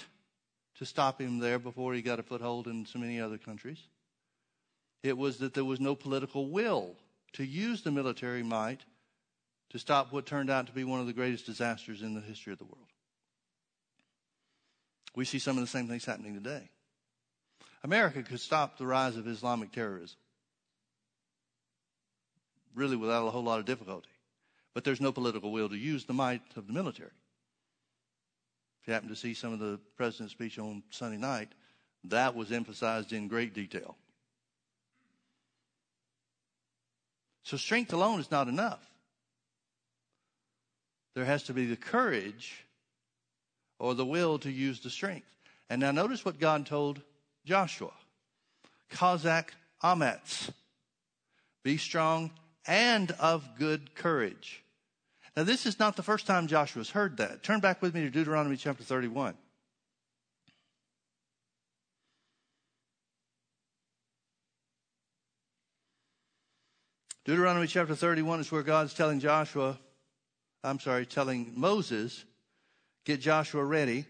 [0.79, 3.81] to stop him there before he got a foothold in so many other countries.
[5.03, 6.97] It was that there was no political will
[7.33, 8.81] to use the military might
[9.71, 12.53] to stop what turned out to be one of the greatest disasters in the history
[12.53, 12.87] of the world.
[15.15, 16.71] We see some of the same things happening today.
[17.83, 20.19] America could stop the rise of Islamic terrorism,
[22.75, 24.11] really without a whole lot of difficulty.
[24.75, 27.11] But there's no political will to use the might of the military.
[28.83, 31.49] If you happen to see some of the president's speech on Sunday night,
[32.05, 33.97] that was emphasized in great detail.
[37.43, 38.85] So strength alone is not enough.
[41.15, 42.65] There has to be the courage
[43.79, 45.27] or the will to use the strength.
[45.69, 47.01] And now notice what God told
[47.45, 47.93] Joshua.
[48.93, 49.49] Chazak
[49.83, 50.51] Ametz.
[51.63, 52.31] Be strong
[52.67, 54.63] and of good courage.
[55.37, 57.43] Now, this is not the first time Joshua's heard that.
[57.43, 59.35] Turn back with me to Deuteronomy chapter 31.
[67.31, 69.79] Deuteronomy chapter 31 is where God's telling Joshua,
[70.65, 72.25] I'm sorry, telling Moses,
[73.05, 74.05] get Joshua ready.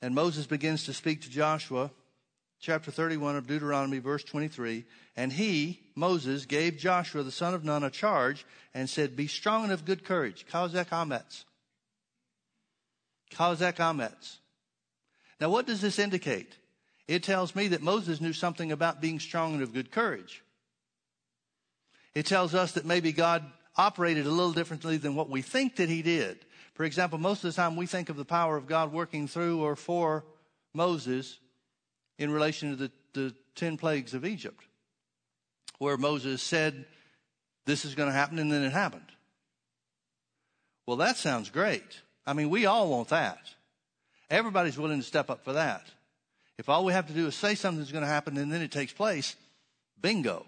[0.00, 1.90] And Moses begins to speak to Joshua,
[2.58, 4.86] chapter 31 of Deuteronomy, verse 23.
[5.16, 9.64] And he, Moses, gave Joshua the son of Nun a charge and said, Be strong
[9.64, 10.46] and of good courage.
[10.50, 11.44] Chazak Ametz.
[13.34, 14.38] Chazak Ametz.
[15.42, 16.56] Now, what does this indicate?
[17.08, 20.42] It tells me that Moses knew something about being strong and of good courage.
[22.14, 23.44] It tells us that maybe God
[23.76, 26.44] operated a little differently than what we think that he did.
[26.74, 29.62] For example, most of the time we think of the power of God working through
[29.62, 30.24] or for
[30.74, 31.38] Moses
[32.18, 34.64] in relation to the, the 10 plagues of Egypt,
[35.78, 36.86] where Moses said,
[37.66, 39.12] This is going to happen, and then it happened.
[40.86, 42.02] Well, that sounds great.
[42.26, 43.38] I mean, we all want that.
[44.30, 45.86] Everybody's willing to step up for that.
[46.58, 48.72] If all we have to do is say something's going to happen and then it
[48.72, 49.36] takes place,
[50.00, 50.46] bingo.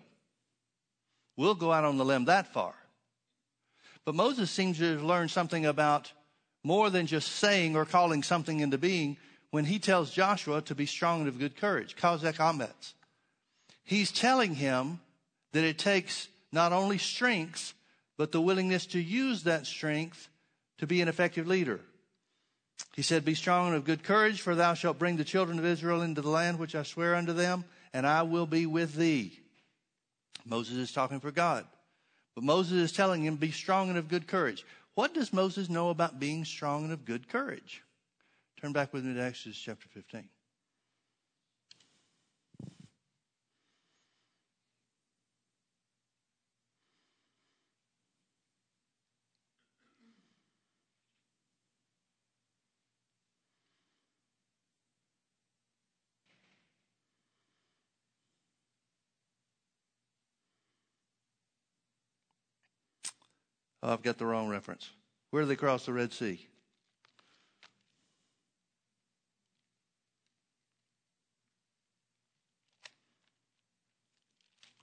[1.37, 2.75] We'll go out on the limb that far.
[4.05, 6.13] But Moses seems to have learned something about
[6.65, 9.17] more than just saying or calling something into being
[9.51, 11.95] when he tells Joshua to be strong and of good courage.
[11.97, 12.95] Chazak Ametz.
[13.85, 15.01] He's telling him
[15.53, 17.75] that it takes not only strength,
[18.17, 20.29] but the willingness to use that strength
[20.79, 21.81] to be an effective leader.
[22.95, 25.65] He said, Be strong and of good courage, for thou shalt bring the children of
[25.65, 29.39] Israel into the land which I swear unto them, and I will be with thee.
[30.45, 31.67] Moses is talking for God.
[32.35, 34.65] But Moses is telling him, Be strong and of good courage.
[34.95, 37.83] What does Moses know about being strong and of good courage?
[38.61, 40.29] Turn back with me to Exodus chapter 15.
[63.89, 64.91] Oh, I've got the wrong reference.
[65.31, 66.47] Where did they cross the Red Sea?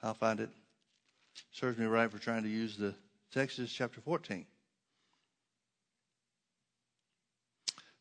[0.01, 0.49] I'll find it.
[1.51, 2.95] Serves me right for trying to use the
[3.35, 4.43] Exodus chapter 14.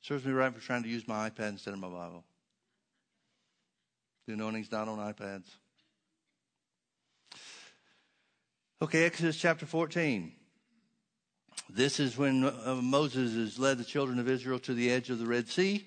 [0.00, 2.24] Serves me right for trying to use my iPad instead of my Bible.
[4.26, 5.50] The anointing's not on iPads.
[8.80, 10.32] Okay, Exodus chapter 14.
[11.68, 15.18] This is when uh, Moses has led the children of Israel to the edge of
[15.18, 15.84] the Red Sea.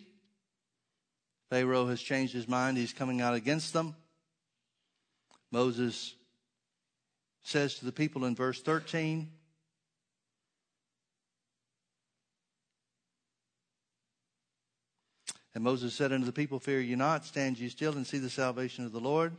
[1.49, 2.77] Pharaoh has changed his mind.
[2.77, 3.95] He's coming out against them.
[5.51, 6.15] Moses
[7.41, 9.31] says to the people in verse 13,
[15.57, 18.29] And Moses said unto the people, Fear ye not, stand ye still and see the
[18.29, 19.35] salvation of the Lord.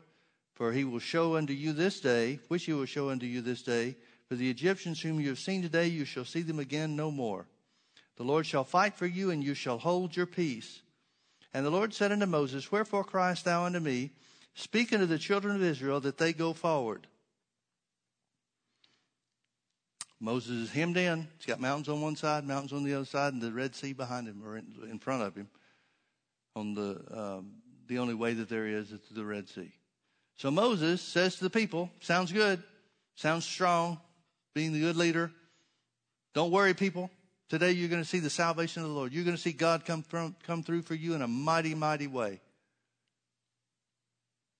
[0.54, 3.62] For he will show unto you this day, which he will show unto you this
[3.62, 3.94] day,
[4.28, 7.46] for the Egyptians whom you have seen today, you shall see them again no more.
[8.16, 10.82] The Lord shall fight for you, and you shall hold your peace.
[11.54, 14.10] And the Lord said unto Moses, Wherefore criest thou unto me?
[14.54, 17.06] Speak unto the children of Israel that they go forward.
[20.20, 21.28] Moses is hemmed in.
[21.38, 23.92] He's got mountains on one side, mountains on the other side, and the Red Sea
[23.92, 25.48] behind him or in, front of him.
[26.56, 27.52] On the um,
[27.86, 29.72] the only way that there is is the Red Sea.
[30.34, 32.60] So Moses says to the people, "Sounds good,
[33.14, 34.00] sounds strong
[34.54, 35.30] being the good leader.
[36.34, 37.10] Don't worry, people.
[37.48, 39.12] Today you're going to see the salvation of the Lord.
[39.12, 42.06] You're going to see God come, from, come through for you in a mighty, mighty
[42.06, 42.40] way.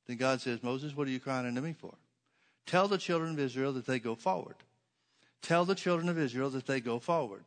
[0.07, 1.95] Then God says, Moses, what are you crying unto me for?
[2.67, 4.57] Tell the children of Israel that they go forward.
[5.43, 7.45] Tell the children of Israel that they go forward.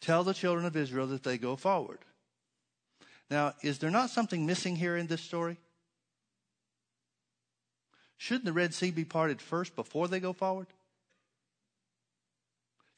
[0.00, 1.98] Tell the children of Israel that they go forward.
[3.30, 5.56] Now, is there not something missing here in this story?
[8.18, 10.66] Shouldn't the Red Sea be parted first before they go forward?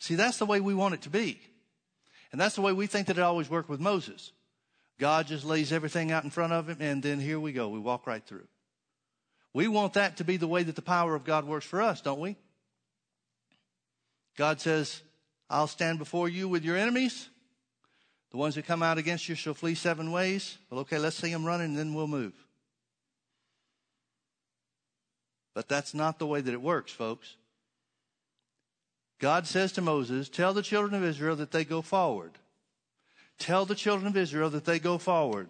[0.05, 1.41] See, that's the way we want it to be.
[2.31, 4.33] And that's the way we think that it always worked with Moses.
[4.99, 7.71] God just lays everything out in front of him, and then here we go.
[7.71, 8.47] We walk right through.
[9.55, 12.03] We want that to be the way that the power of God works for us,
[12.03, 12.37] don't we?
[14.37, 15.01] God says,
[15.49, 17.31] I'll stand before you with your enemies.
[18.31, 20.59] The ones that come out against you shall flee seven ways.
[20.69, 22.35] Well, okay, let's see them running and then we'll move.
[25.55, 27.37] But that's not the way that it works, folks.
[29.19, 32.33] God says to Moses, Tell the children of Israel that they go forward.
[33.39, 35.49] Tell the children of Israel that they go forward.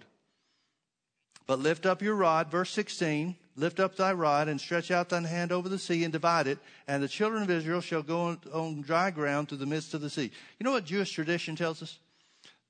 [1.47, 5.25] But lift up your rod, verse 16, lift up thy rod and stretch out thine
[5.25, 6.59] hand over the sea and divide it,
[6.89, 10.01] and the children of Israel shall go on, on dry ground through the midst of
[10.01, 10.31] the sea.
[10.59, 11.99] You know what Jewish tradition tells us?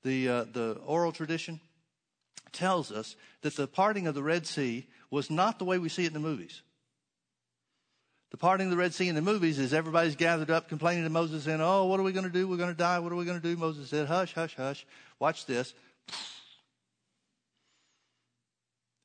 [0.03, 1.61] The, uh, the oral tradition
[2.51, 6.03] tells us that the parting of the Red Sea was not the way we see
[6.03, 6.61] it in the movies.
[8.35, 11.09] The parting of the Red Sea in the movies is everybody's gathered up complaining to
[11.09, 12.49] Moses saying, Oh, what are we going to do?
[12.49, 12.99] We're going to die.
[12.99, 13.55] What are we going to do?
[13.55, 14.85] Moses said, Hush, hush, hush.
[15.19, 15.73] Watch this.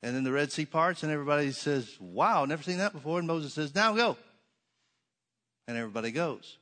[0.03, 3.19] And then the Red Sea parts, and everybody says, Wow, never seen that before.
[3.19, 4.17] And Moses says, Now go.
[5.65, 6.57] And everybody goes.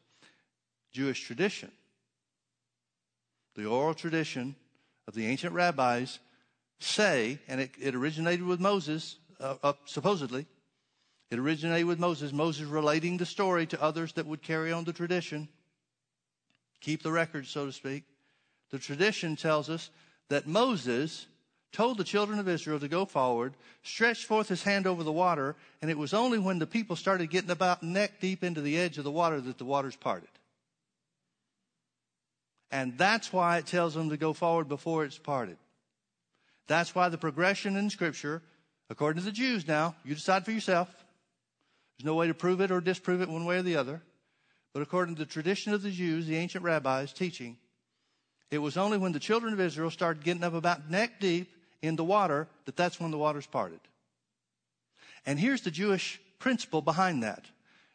[0.91, 1.71] Jewish tradition.
[3.55, 4.55] The oral tradition
[5.07, 6.19] of the ancient rabbis
[6.77, 10.45] say, and it, it originated with Moses, uh, uh, supposedly,
[11.31, 14.93] it originated with Moses, Moses relating the story to others that would carry on the
[14.93, 15.47] tradition,
[16.81, 18.03] keep the record, so to speak.
[18.71, 19.89] The tradition tells us
[20.29, 21.27] that Moses
[21.71, 23.53] told the children of Israel to go forward,
[23.83, 27.29] stretched forth his hand over the water, and it was only when the people started
[27.29, 30.29] getting about neck deep into the edge of the water that the waters parted.
[32.71, 35.57] And that's why it tells them to go forward before it's parted.
[36.67, 38.43] That's why the progression in Scripture,
[38.89, 40.87] according to the Jews now, you decide for yourself,
[41.99, 44.01] there's no way to prove it or disprove it one way or the other.
[44.73, 47.57] But according to the tradition of the Jews, the ancient rabbis teaching,
[48.49, 51.97] it was only when the children of Israel started getting up about neck deep in
[51.97, 53.81] the water that that's when the waters parted.
[55.25, 57.45] And here's the Jewish principle behind that.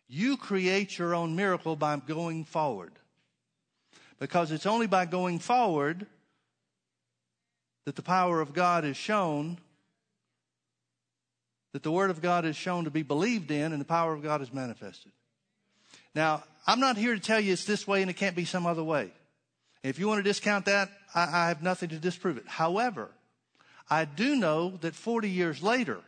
[0.06, 2.92] You create your own miracle by going forward.
[4.18, 6.06] Because it's only by going forward
[7.86, 9.58] that the power of God is shown
[11.74, 14.22] that the Word of God is shown to be believed in and the power of
[14.22, 15.10] God is manifested.
[16.14, 18.64] Now, I'm not here to tell you it's this way and it can't be some
[18.64, 19.10] other way.
[19.82, 22.46] If you want to discount that, I, I have nothing to disprove it.
[22.46, 23.08] However,
[23.90, 25.98] I do know that 40 years later,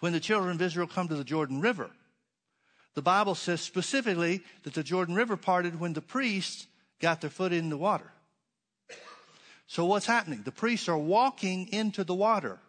[0.00, 1.90] when the children of Israel come to the Jordan River,
[2.94, 6.66] the Bible says specifically that the Jordan River parted when the priests
[7.00, 8.10] got their foot in the water.
[9.66, 10.40] So what's happening?
[10.42, 12.60] The priests are walking into the water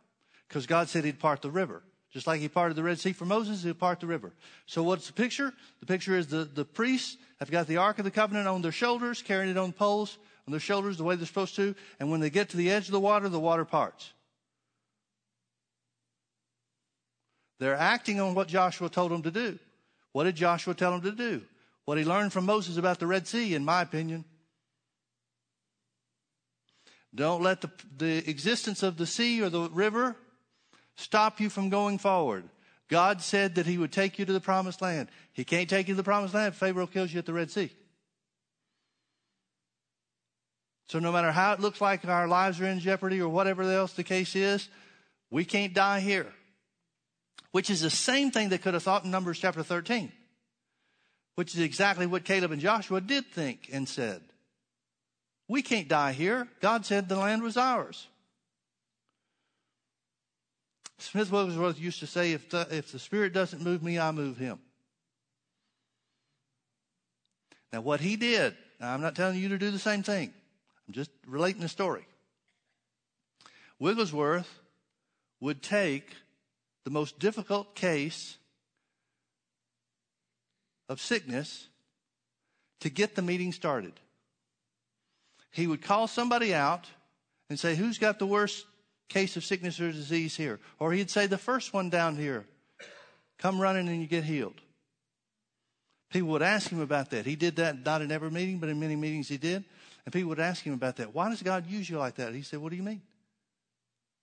[0.54, 1.82] because God said he'd part the river.
[2.12, 4.32] Just like he parted the Red Sea for Moses, he'll part the river.
[4.68, 5.52] So what's the picture?
[5.80, 8.72] The picture is the, the priests have got the Ark of the Covenant on their
[8.72, 11.74] shoulders, carrying it on poles on their shoulders the way they're supposed to.
[12.00, 14.14] And when they get to the edge of the water, the water parts.
[17.60, 19.58] They're acting on what Joshua told them to do.
[20.12, 21.42] What did Joshua tell them to do?
[21.86, 24.24] What he learned from Moses about the Red Sea, in my opinion.
[27.16, 30.16] Don't let the, the existence of the sea or the river
[30.96, 32.44] stop you from going forward.
[32.90, 35.10] God said that he would take you to the promised land.
[35.32, 37.50] He can't take you to the promised land if Pharaoh kills you at the Red
[37.50, 37.72] Sea.
[40.88, 43.94] So no matter how it looks like our lives are in jeopardy or whatever else
[43.94, 44.68] the case is,
[45.32, 46.32] we can't die here.
[47.52, 50.12] Which is the same thing they could have thought in Numbers chapter 13.
[51.36, 54.22] Which is exactly what Caleb and Joshua did think and said.
[55.48, 56.48] We can't die here.
[56.62, 58.08] God said the land was ours.
[61.04, 64.38] Smith Wigglesworth used to say, if the, if the Spirit doesn't move me, I move
[64.38, 64.60] him.
[67.74, 70.34] Now, what he did, I'm not telling you to do the same thing.
[70.88, 72.08] I'm just relating a story.
[73.80, 74.62] Wigglesworth
[75.42, 76.08] would take
[76.86, 78.38] the most difficult case
[80.88, 81.68] of sickness
[82.80, 83.94] to get the meeting started.
[85.52, 86.88] He would call somebody out
[87.50, 88.66] and say, Who's got the worst
[89.10, 90.60] case of sickness or disease here.
[90.80, 92.46] Or he'd say, the first one down here,
[93.38, 94.60] come running and you get healed.
[96.10, 97.26] People would ask him about that.
[97.26, 99.64] He did that not in every meeting, but in many meetings he did.
[100.06, 101.14] And people would ask him about that.
[101.14, 102.36] Why does God use you like that?
[102.36, 103.02] He said, What do you mean?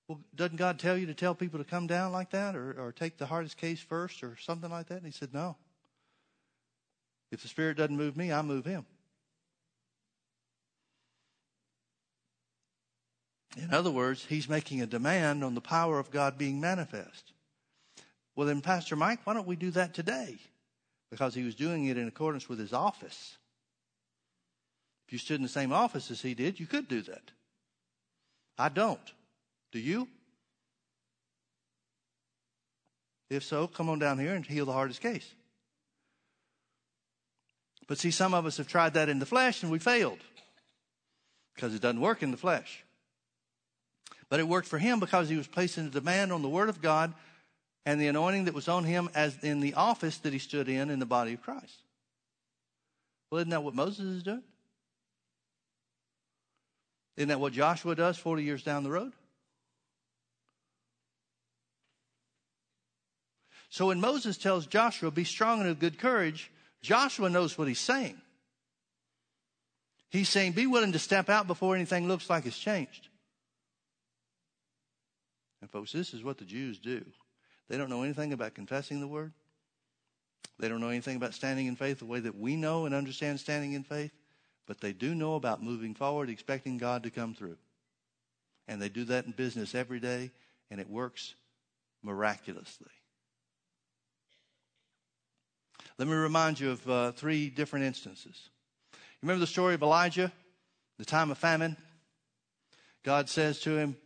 [0.07, 2.93] Well, doesn't God tell you to tell people to come down like that or, or
[2.93, 4.99] take the hardest case first or something like that?
[4.99, 5.57] And he said, No.
[7.33, 8.87] If the Spirit doesn't move me, I move him.
[13.57, 17.33] In other words, he's making a demand on the power of God being manifest.
[18.37, 20.39] Well, then, Pastor Mike, why don't we do that today?
[21.11, 23.37] Because he was doing it in accordance with his office.
[25.07, 27.33] If you stood in the same office as he did, you could do that.
[28.57, 29.01] I don't.
[29.73, 30.07] Do you?
[33.29, 35.35] If so, come on down here and heal the hardest case.
[37.89, 40.19] But see, some of us have tried that in the flesh and we failed
[41.55, 42.85] because it doesn't work in the flesh.
[44.31, 46.81] But it worked for him because he was placing a demand on the Word of
[46.81, 47.13] God
[47.85, 50.89] and the anointing that was on him as in the office that he stood in
[50.89, 51.83] in the body of Christ.
[53.31, 54.43] Well, isn't that what Moses is doing?
[57.17, 59.13] Isn't that what Joshua does 40 years down the road?
[63.69, 66.51] So when Moses tells Joshua, be strong and of good courage,
[66.83, 68.21] Joshua knows what he's saying.
[70.11, 73.10] He's saying, be willing to step out before anything looks like it's changed.
[75.61, 77.05] And folks, this is what the Jews do.
[77.69, 79.33] They don't know anything about confessing the word.
[80.59, 83.41] They don't know anything about standing in faith the way that we know and understand
[83.41, 84.13] standing in faith,
[84.67, 87.57] but they do know about moving forward, expecting God to come through.
[88.69, 90.31] And they do that in business every day,
[90.71, 91.35] and it works
[92.03, 92.91] miraculously.
[95.99, 98.49] Let me remind you of uh, three different instances.
[98.93, 100.33] You remember the story of Elijah,
[100.99, 101.77] the time of famine?
[103.03, 103.97] God says to him,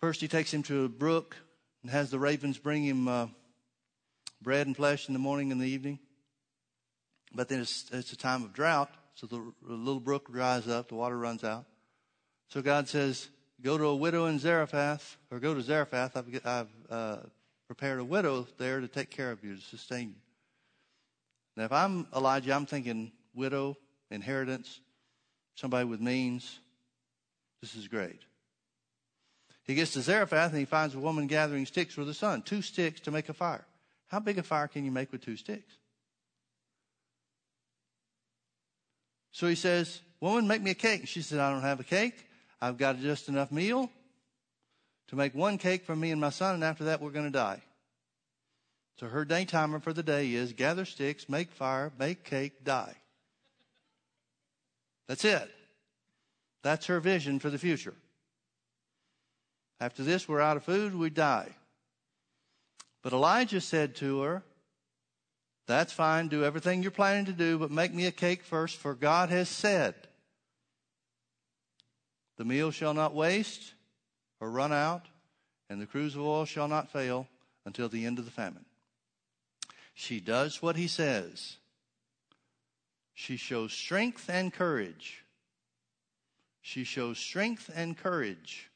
[0.00, 1.36] first he takes him to a brook
[1.82, 3.26] and has the ravens bring him uh,
[4.42, 5.98] bread and flesh in the morning and the evening.
[7.34, 10.88] But then it's, it's a time of drought, so the, the little brook dries up,
[10.88, 11.64] the water runs out.
[12.48, 13.28] So God says,
[13.62, 16.16] Go to a widow in Zarephath, or go to Zarephath.
[16.16, 17.16] I've, I've uh,
[17.66, 20.14] prepared a widow there to take care of you, to sustain you.
[21.56, 23.76] Now, if I'm Elijah, I'm thinking widow,
[24.10, 24.80] inheritance,
[25.54, 26.58] somebody with means.
[27.62, 28.20] This is great.
[29.64, 32.62] He gets to Zarephath and he finds a woman gathering sticks for the son, two
[32.62, 33.64] sticks to make a fire.
[34.08, 35.72] How big a fire can you make with two sticks?
[39.32, 41.06] So he says, Woman, make me a cake.
[41.06, 42.14] She said, I don't have a cake.
[42.60, 43.90] I've got just enough meal
[45.08, 47.30] to make one cake for me and my son, and after that, we're going to
[47.30, 47.60] die.
[48.98, 52.94] So her day timer for the day is gather sticks, make fire, make cake, die.
[55.08, 55.50] That's it.
[56.62, 57.94] That's her vision for the future.
[59.84, 61.50] After this, we're out of food, we die.
[63.02, 64.42] But Elijah said to her,
[65.66, 68.94] That's fine, do everything you're planning to do, but make me a cake first, for
[68.94, 69.94] God has said,
[72.38, 73.74] The meal shall not waste
[74.40, 75.04] or run out,
[75.68, 77.28] and the cruse of oil shall not fail
[77.66, 78.64] until the end of the famine.
[79.92, 81.58] She does what he says.
[83.12, 85.24] She shows strength and courage.
[86.62, 88.70] She shows strength and courage.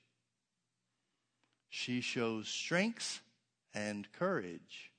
[1.69, 3.21] She shows strength
[3.75, 4.91] and courage.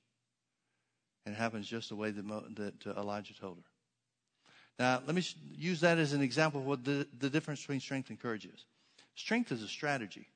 [1.26, 3.62] And it happens just the way that, that uh, Elijah told her.
[4.78, 5.22] Now, let me
[5.54, 8.64] use that as an example of what the, the difference between strength and courage is.
[9.14, 10.26] Strength is a strategy.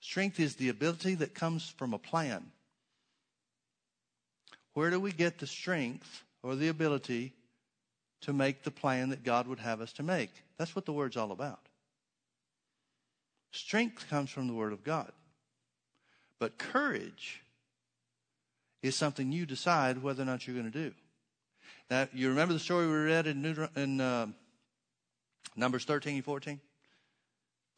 [0.00, 2.52] Strength is the ability that comes from a plan.
[4.74, 7.32] Where do we get the strength or the ability
[8.22, 10.30] to make the plan that God would have us to make?
[10.58, 11.69] That's what the word's all about.
[13.52, 15.12] Strength comes from the Word of God.
[16.38, 17.42] But courage
[18.82, 20.94] is something you decide whether or not you're going to do.
[21.90, 24.28] Now, you remember the story we read in, in uh,
[25.56, 26.60] Numbers 13 and 14?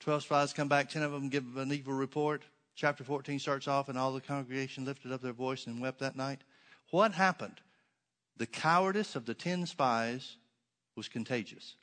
[0.00, 2.42] Twelve spies come back, ten of them give an evil report.
[2.74, 6.16] Chapter 14 starts off, and all the congregation lifted up their voice and wept that
[6.16, 6.40] night.
[6.90, 7.60] What happened?
[8.36, 10.36] The cowardice of the ten spies
[10.96, 11.76] was contagious.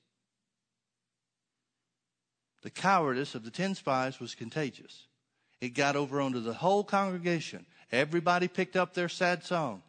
[2.61, 5.05] The cowardice of the ten spies was contagious.
[5.61, 7.65] It got over onto the whole congregation.
[7.91, 9.81] Everybody picked up their sad song.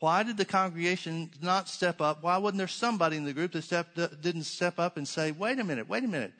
[0.00, 2.22] Why did the congregation not step up?
[2.22, 5.58] Why wasn't there somebody in the group that stepped, didn't step up and say, wait
[5.58, 6.32] a minute, wait a minute.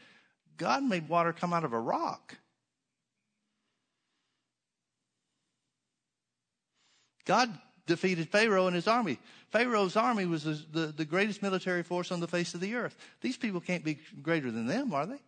[0.56, 2.36] God made water come out of a rock.
[7.24, 7.50] God
[7.86, 9.18] defeated Pharaoh and his army.
[9.50, 12.96] Pharaoh's army was the, the, the, greatest military force on the face of the earth.
[13.20, 15.18] These people can't be greater than them, are they?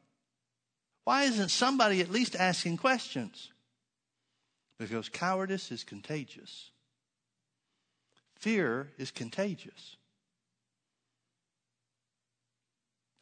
[1.04, 3.50] Why isn't somebody at least asking questions?
[4.78, 6.70] Because cowardice is contagious.
[8.36, 9.96] Fear is contagious.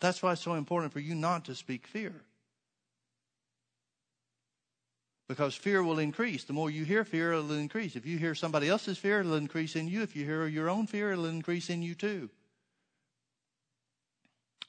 [0.01, 2.15] That's why it's so important for you not to speak fear.
[5.29, 6.45] Because fear will increase.
[6.45, 7.97] The more you hear fear, it'll increase.
[7.97, 10.03] If you hear somebody else's fear, it'll increase in you.
[10.03, 12.31] If you hear your own fear, it'll increase in you too.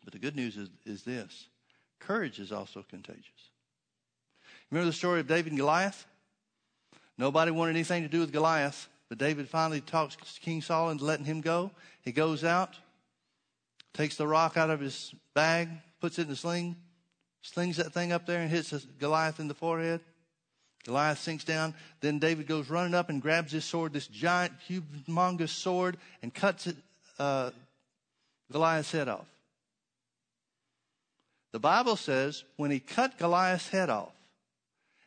[0.04, 1.48] But the good news is, is this
[2.00, 3.24] courage is also contagious.
[4.72, 6.06] Remember the story of David and Goliath?
[7.18, 11.26] Nobody wanted anything to do with Goliath, but David finally talks King Saul into letting
[11.26, 11.72] him go.
[12.02, 12.78] He goes out,
[13.94, 15.70] takes the rock out of his bag,
[16.00, 16.76] puts it in the sling,
[17.42, 20.02] slings that thing up there and hits Goliath in the forehead.
[20.86, 21.74] Goliath sinks down.
[22.00, 26.68] Then David goes running up and grabs his sword, this giant, humongous sword, and cuts
[26.68, 26.78] it,
[27.18, 27.52] uh,
[28.52, 29.28] Goliath's head off.
[31.52, 34.14] The Bible says when he cut Goliath's head off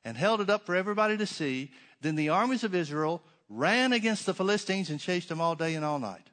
[0.05, 1.71] and held it up for everybody to see,
[2.01, 5.85] then the armies of Israel ran against the Philistines and chased them all day and
[5.85, 6.29] all night.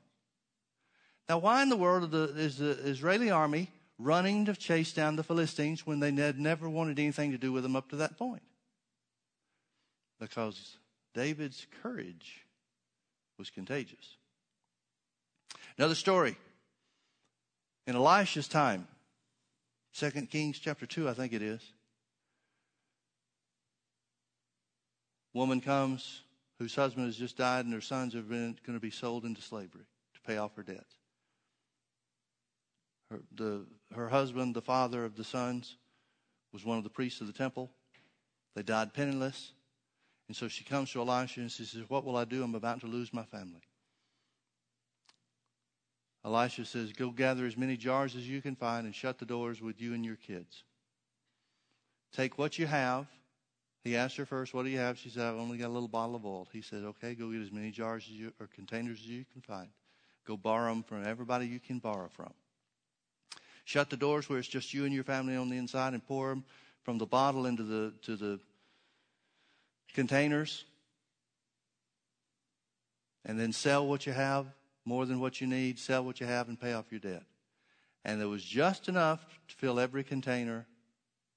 [1.28, 5.86] Now, why in the world is the Israeli army running to chase down the Philistines
[5.86, 8.42] when they had never wanted anything to do with them up to that point?
[10.20, 10.78] Because
[11.14, 12.46] David's courage
[13.38, 14.18] was contagious.
[15.78, 16.36] Another story.
[17.86, 18.88] In Elisha's time,
[19.92, 21.62] Second Kings chapter 2, I think it is.
[25.34, 26.24] Woman comes
[26.58, 29.86] whose husband has just died and her sons are going to be sold into slavery
[30.14, 30.96] to pay off her debts.
[33.10, 33.66] Her, the,
[33.96, 35.78] her husband, the father of the sons,
[36.52, 37.72] was one of the priests of the temple.
[38.56, 39.54] They died penniless.
[40.28, 42.44] And so she comes to Elisha and she says, What will I do?
[42.44, 43.62] I'm about to lose my family.
[46.26, 49.62] Elisha says, Go gather as many jars as you can find and shut the doors
[49.62, 50.64] with you and your kids.
[52.12, 53.08] Take what you have.
[53.84, 54.98] He asked her first, What do you have?
[54.98, 56.48] She said, I've only got a little bottle of oil.
[56.52, 59.42] He said, Okay, go get as many jars as you, or containers as you can
[59.42, 59.70] find.
[60.26, 62.34] Go borrow them from everybody you can borrow from.
[63.64, 66.30] Shut the doors where it's just you and your family on the inside and pour
[66.30, 66.44] them
[66.84, 68.40] from the bottle into the, to the
[69.94, 70.66] containers.
[73.26, 74.48] And then sell what you have
[74.90, 77.24] more than what you need, sell what you have, and pay off your debt.
[78.04, 80.66] And there was just enough to fill every container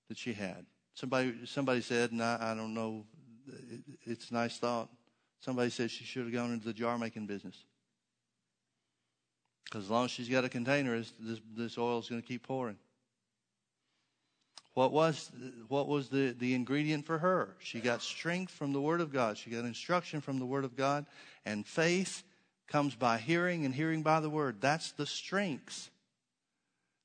[0.09, 0.65] that she had.
[0.95, 3.05] Somebody, somebody said, and I, I don't know,
[3.47, 4.89] it, it's a nice thought.
[5.41, 7.57] Somebody said she should have gone into the jar making business.
[9.65, 12.47] Because as long as she's got a container, this, this oil is going to keep
[12.47, 12.79] pouring.
[14.73, 15.31] What was,
[15.69, 17.55] what was the, the ingredient for her?
[17.59, 19.37] She got strength from the Word of God.
[19.37, 21.05] She got instruction from the Word of God
[21.45, 22.23] and faith
[22.73, 24.57] comes by hearing and hearing by the word.
[24.63, 25.91] That's the strength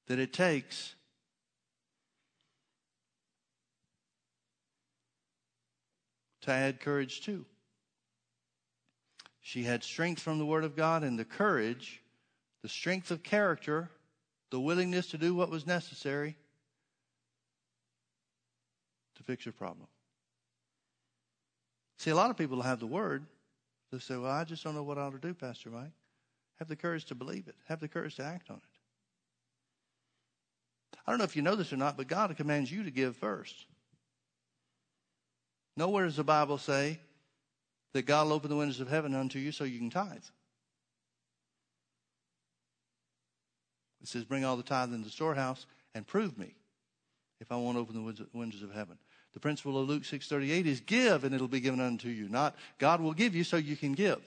[0.07, 0.95] that it takes
[6.43, 7.45] to add courage to.
[9.41, 12.01] She had strength from the Word of God and the courage,
[12.61, 13.89] the strength of character,
[14.51, 16.37] the willingness to do what was necessary
[19.15, 19.87] to fix her problem.
[21.97, 23.25] See, a lot of people have the Word,
[23.91, 25.91] they say, Well, I just don't know what I ought to do, Pastor Mike.
[26.59, 28.63] Have the courage to believe it, have the courage to act on it.
[31.05, 33.15] I don't know if you know this or not, but God commands you to give
[33.15, 33.55] first.
[35.77, 36.99] Nowhere does the Bible say
[37.93, 40.23] that God will open the windows of heaven unto you so you can tithe.
[44.01, 46.55] It says, Bring all the tithe in the storehouse and prove me
[47.39, 48.97] if I won't open the windows of heaven.
[49.37, 52.27] The principle of Luke 6:38 is give and it'll be given unto you.
[52.27, 54.19] Not God will give you so you can give.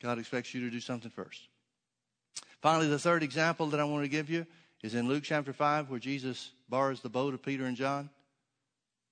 [0.00, 1.48] God expects you to do something first.
[2.62, 4.46] Finally, the third example that I want to give you
[4.84, 8.10] is in Luke chapter 5 where Jesus borrows the boat of Peter and John,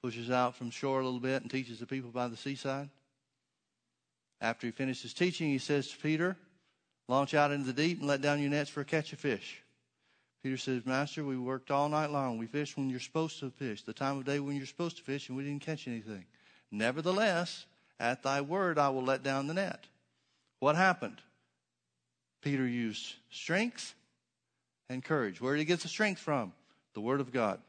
[0.00, 2.88] pushes out from shore a little bit and teaches the people by the seaside.
[4.40, 6.36] After he finishes teaching, he says to Peter,
[7.08, 9.61] launch out into the deep and let down your nets for a catch of fish.
[10.43, 12.36] Peter says, Master, we worked all night long.
[12.36, 15.03] We fished when you're supposed to fish, the time of day when you're supposed to
[15.03, 16.24] fish, and we didn't catch anything.
[16.70, 17.66] Nevertheless,
[18.01, 19.86] at thy word, I will let down the net.
[20.59, 21.18] What happened?
[22.40, 23.95] Peter used strength
[24.88, 25.40] and courage.
[25.40, 26.53] Where did he get the strength from?
[26.95, 27.61] The word of God.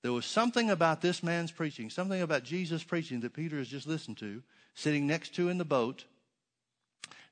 [0.00, 3.86] There was something about this man's preaching, something about Jesus' preaching that Peter has just
[3.86, 4.42] listened to,
[4.74, 6.04] sitting next to in the boat,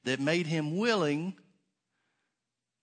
[0.05, 1.35] that made him willing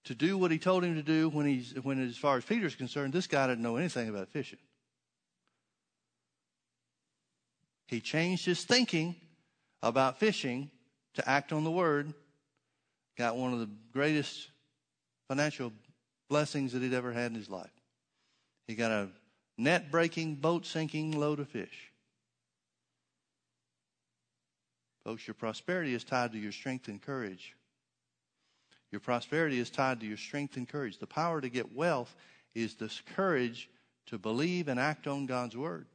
[0.08, 2.76] to do what he told him to do when he's when as far as Peter's
[2.76, 4.60] concerned, this guy didn't know anything about fishing.
[7.88, 9.16] He changed his thinking
[9.84, 10.72] about fishing
[11.16, 12.14] to act on the word,
[13.18, 14.50] got one of the greatest
[15.28, 15.74] financial
[16.30, 17.70] blessings that he'd ever had in his life.
[18.68, 19.10] He got a
[19.58, 21.92] net breaking, boat sinking load of fish.
[25.04, 27.57] Folks, your prosperity is tied to your strength and courage
[28.92, 31.00] Your prosperity is tied to your strength and courage.
[31.00, 32.16] The power to get wealth
[32.56, 33.70] is this courage
[34.08, 35.86] to believe and act on God's word.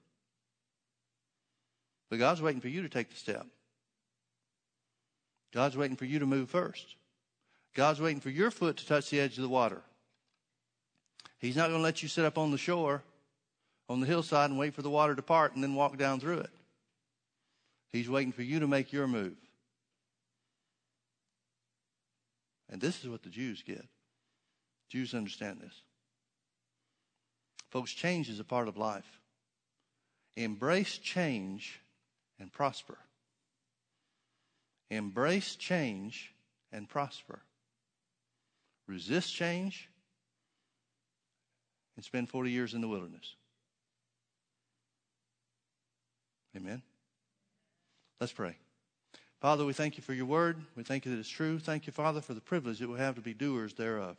[2.10, 3.46] But God's waiting for you to take the step.
[5.52, 6.96] God's waiting for you to move first.
[7.74, 9.80] God's waiting for your foot to touch the edge of the water.
[11.38, 13.02] He's not going to let you sit up on the shore,
[13.88, 16.40] on the hillside, and wait for the water to part and then walk down through
[16.40, 16.50] it.
[17.92, 19.36] He's waiting for you to make your move.
[22.72, 23.84] And this is what the Jews get.
[24.88, 25.82] Jews understand this.
[27.70, 29.20] Folks, change is a part of life.
[30.36, 31.80] Embrace change
[32.40, 32.96] and prosper.
[34.90, 36.34] Embrace change
[36.72, 37.42] and prosper.
[38.88, 39.90] Resist change
[41.96, 43.36] and spend 40 years in the wilderness.
[46.56, 46.82] Amen.
[48.18, 48.56] Let's pray.
[49.42, 50.62] Father, we thank you for your word.
[50.76, 51.58] We thank you that it's true.
[51.58, 54.16] Thank you, Father, for the privilege that we have to be doers thereof.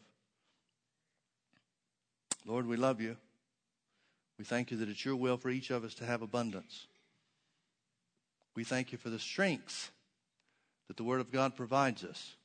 [2.45, 3.15] Lord, we love you.
[4.38, 6.88] We thank you that it's your will for each of us to have abundance.
[8.53, 9.91] We thank you for the strength
[10.89, 12.36] that the Word of God provides us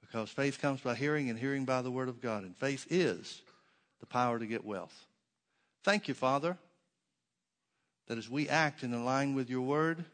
[0.00, 2.44] because faith comes by hearing and hearing by the Word of God.
[2.44, 3.42] And faith is
[3.98, 5.06] the power to get wealth.
[5.82, 6.56] Thank you, Father,
[8.06, 10.04] that as we act in line with your Word,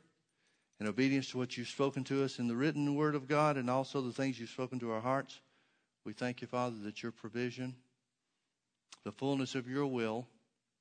[0.81, 3.69] in obedience to what you've spoken to us in the written word of God and
[3.69, 5.41] also the things you've spoken to our hearts.
[6.05, 7.75] We thank you, Father, that your provision,
[9.05, 10.27] the fullness of your will,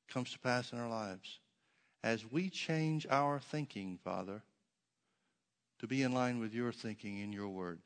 [0.07, 1.39] comes to pass in our lives.
[2.03, 4.41] As we change our thinking, Father,
[5.79, 7.79] to be in line with your thinking in your word,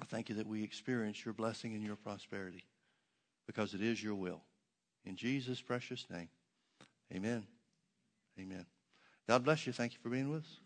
[0.00, 2.64] I thank you that we experience your blessing and your prosperity
[3.46, 4.40] because it is your will.
[5.04, 6.28] In Jesus' precious name,
[7.14, 7.46] amen.
[8.40, 8.66] Amen.
[9.28, 9.72] God bless you.
[9.72, 10.63] Thank you for being with us.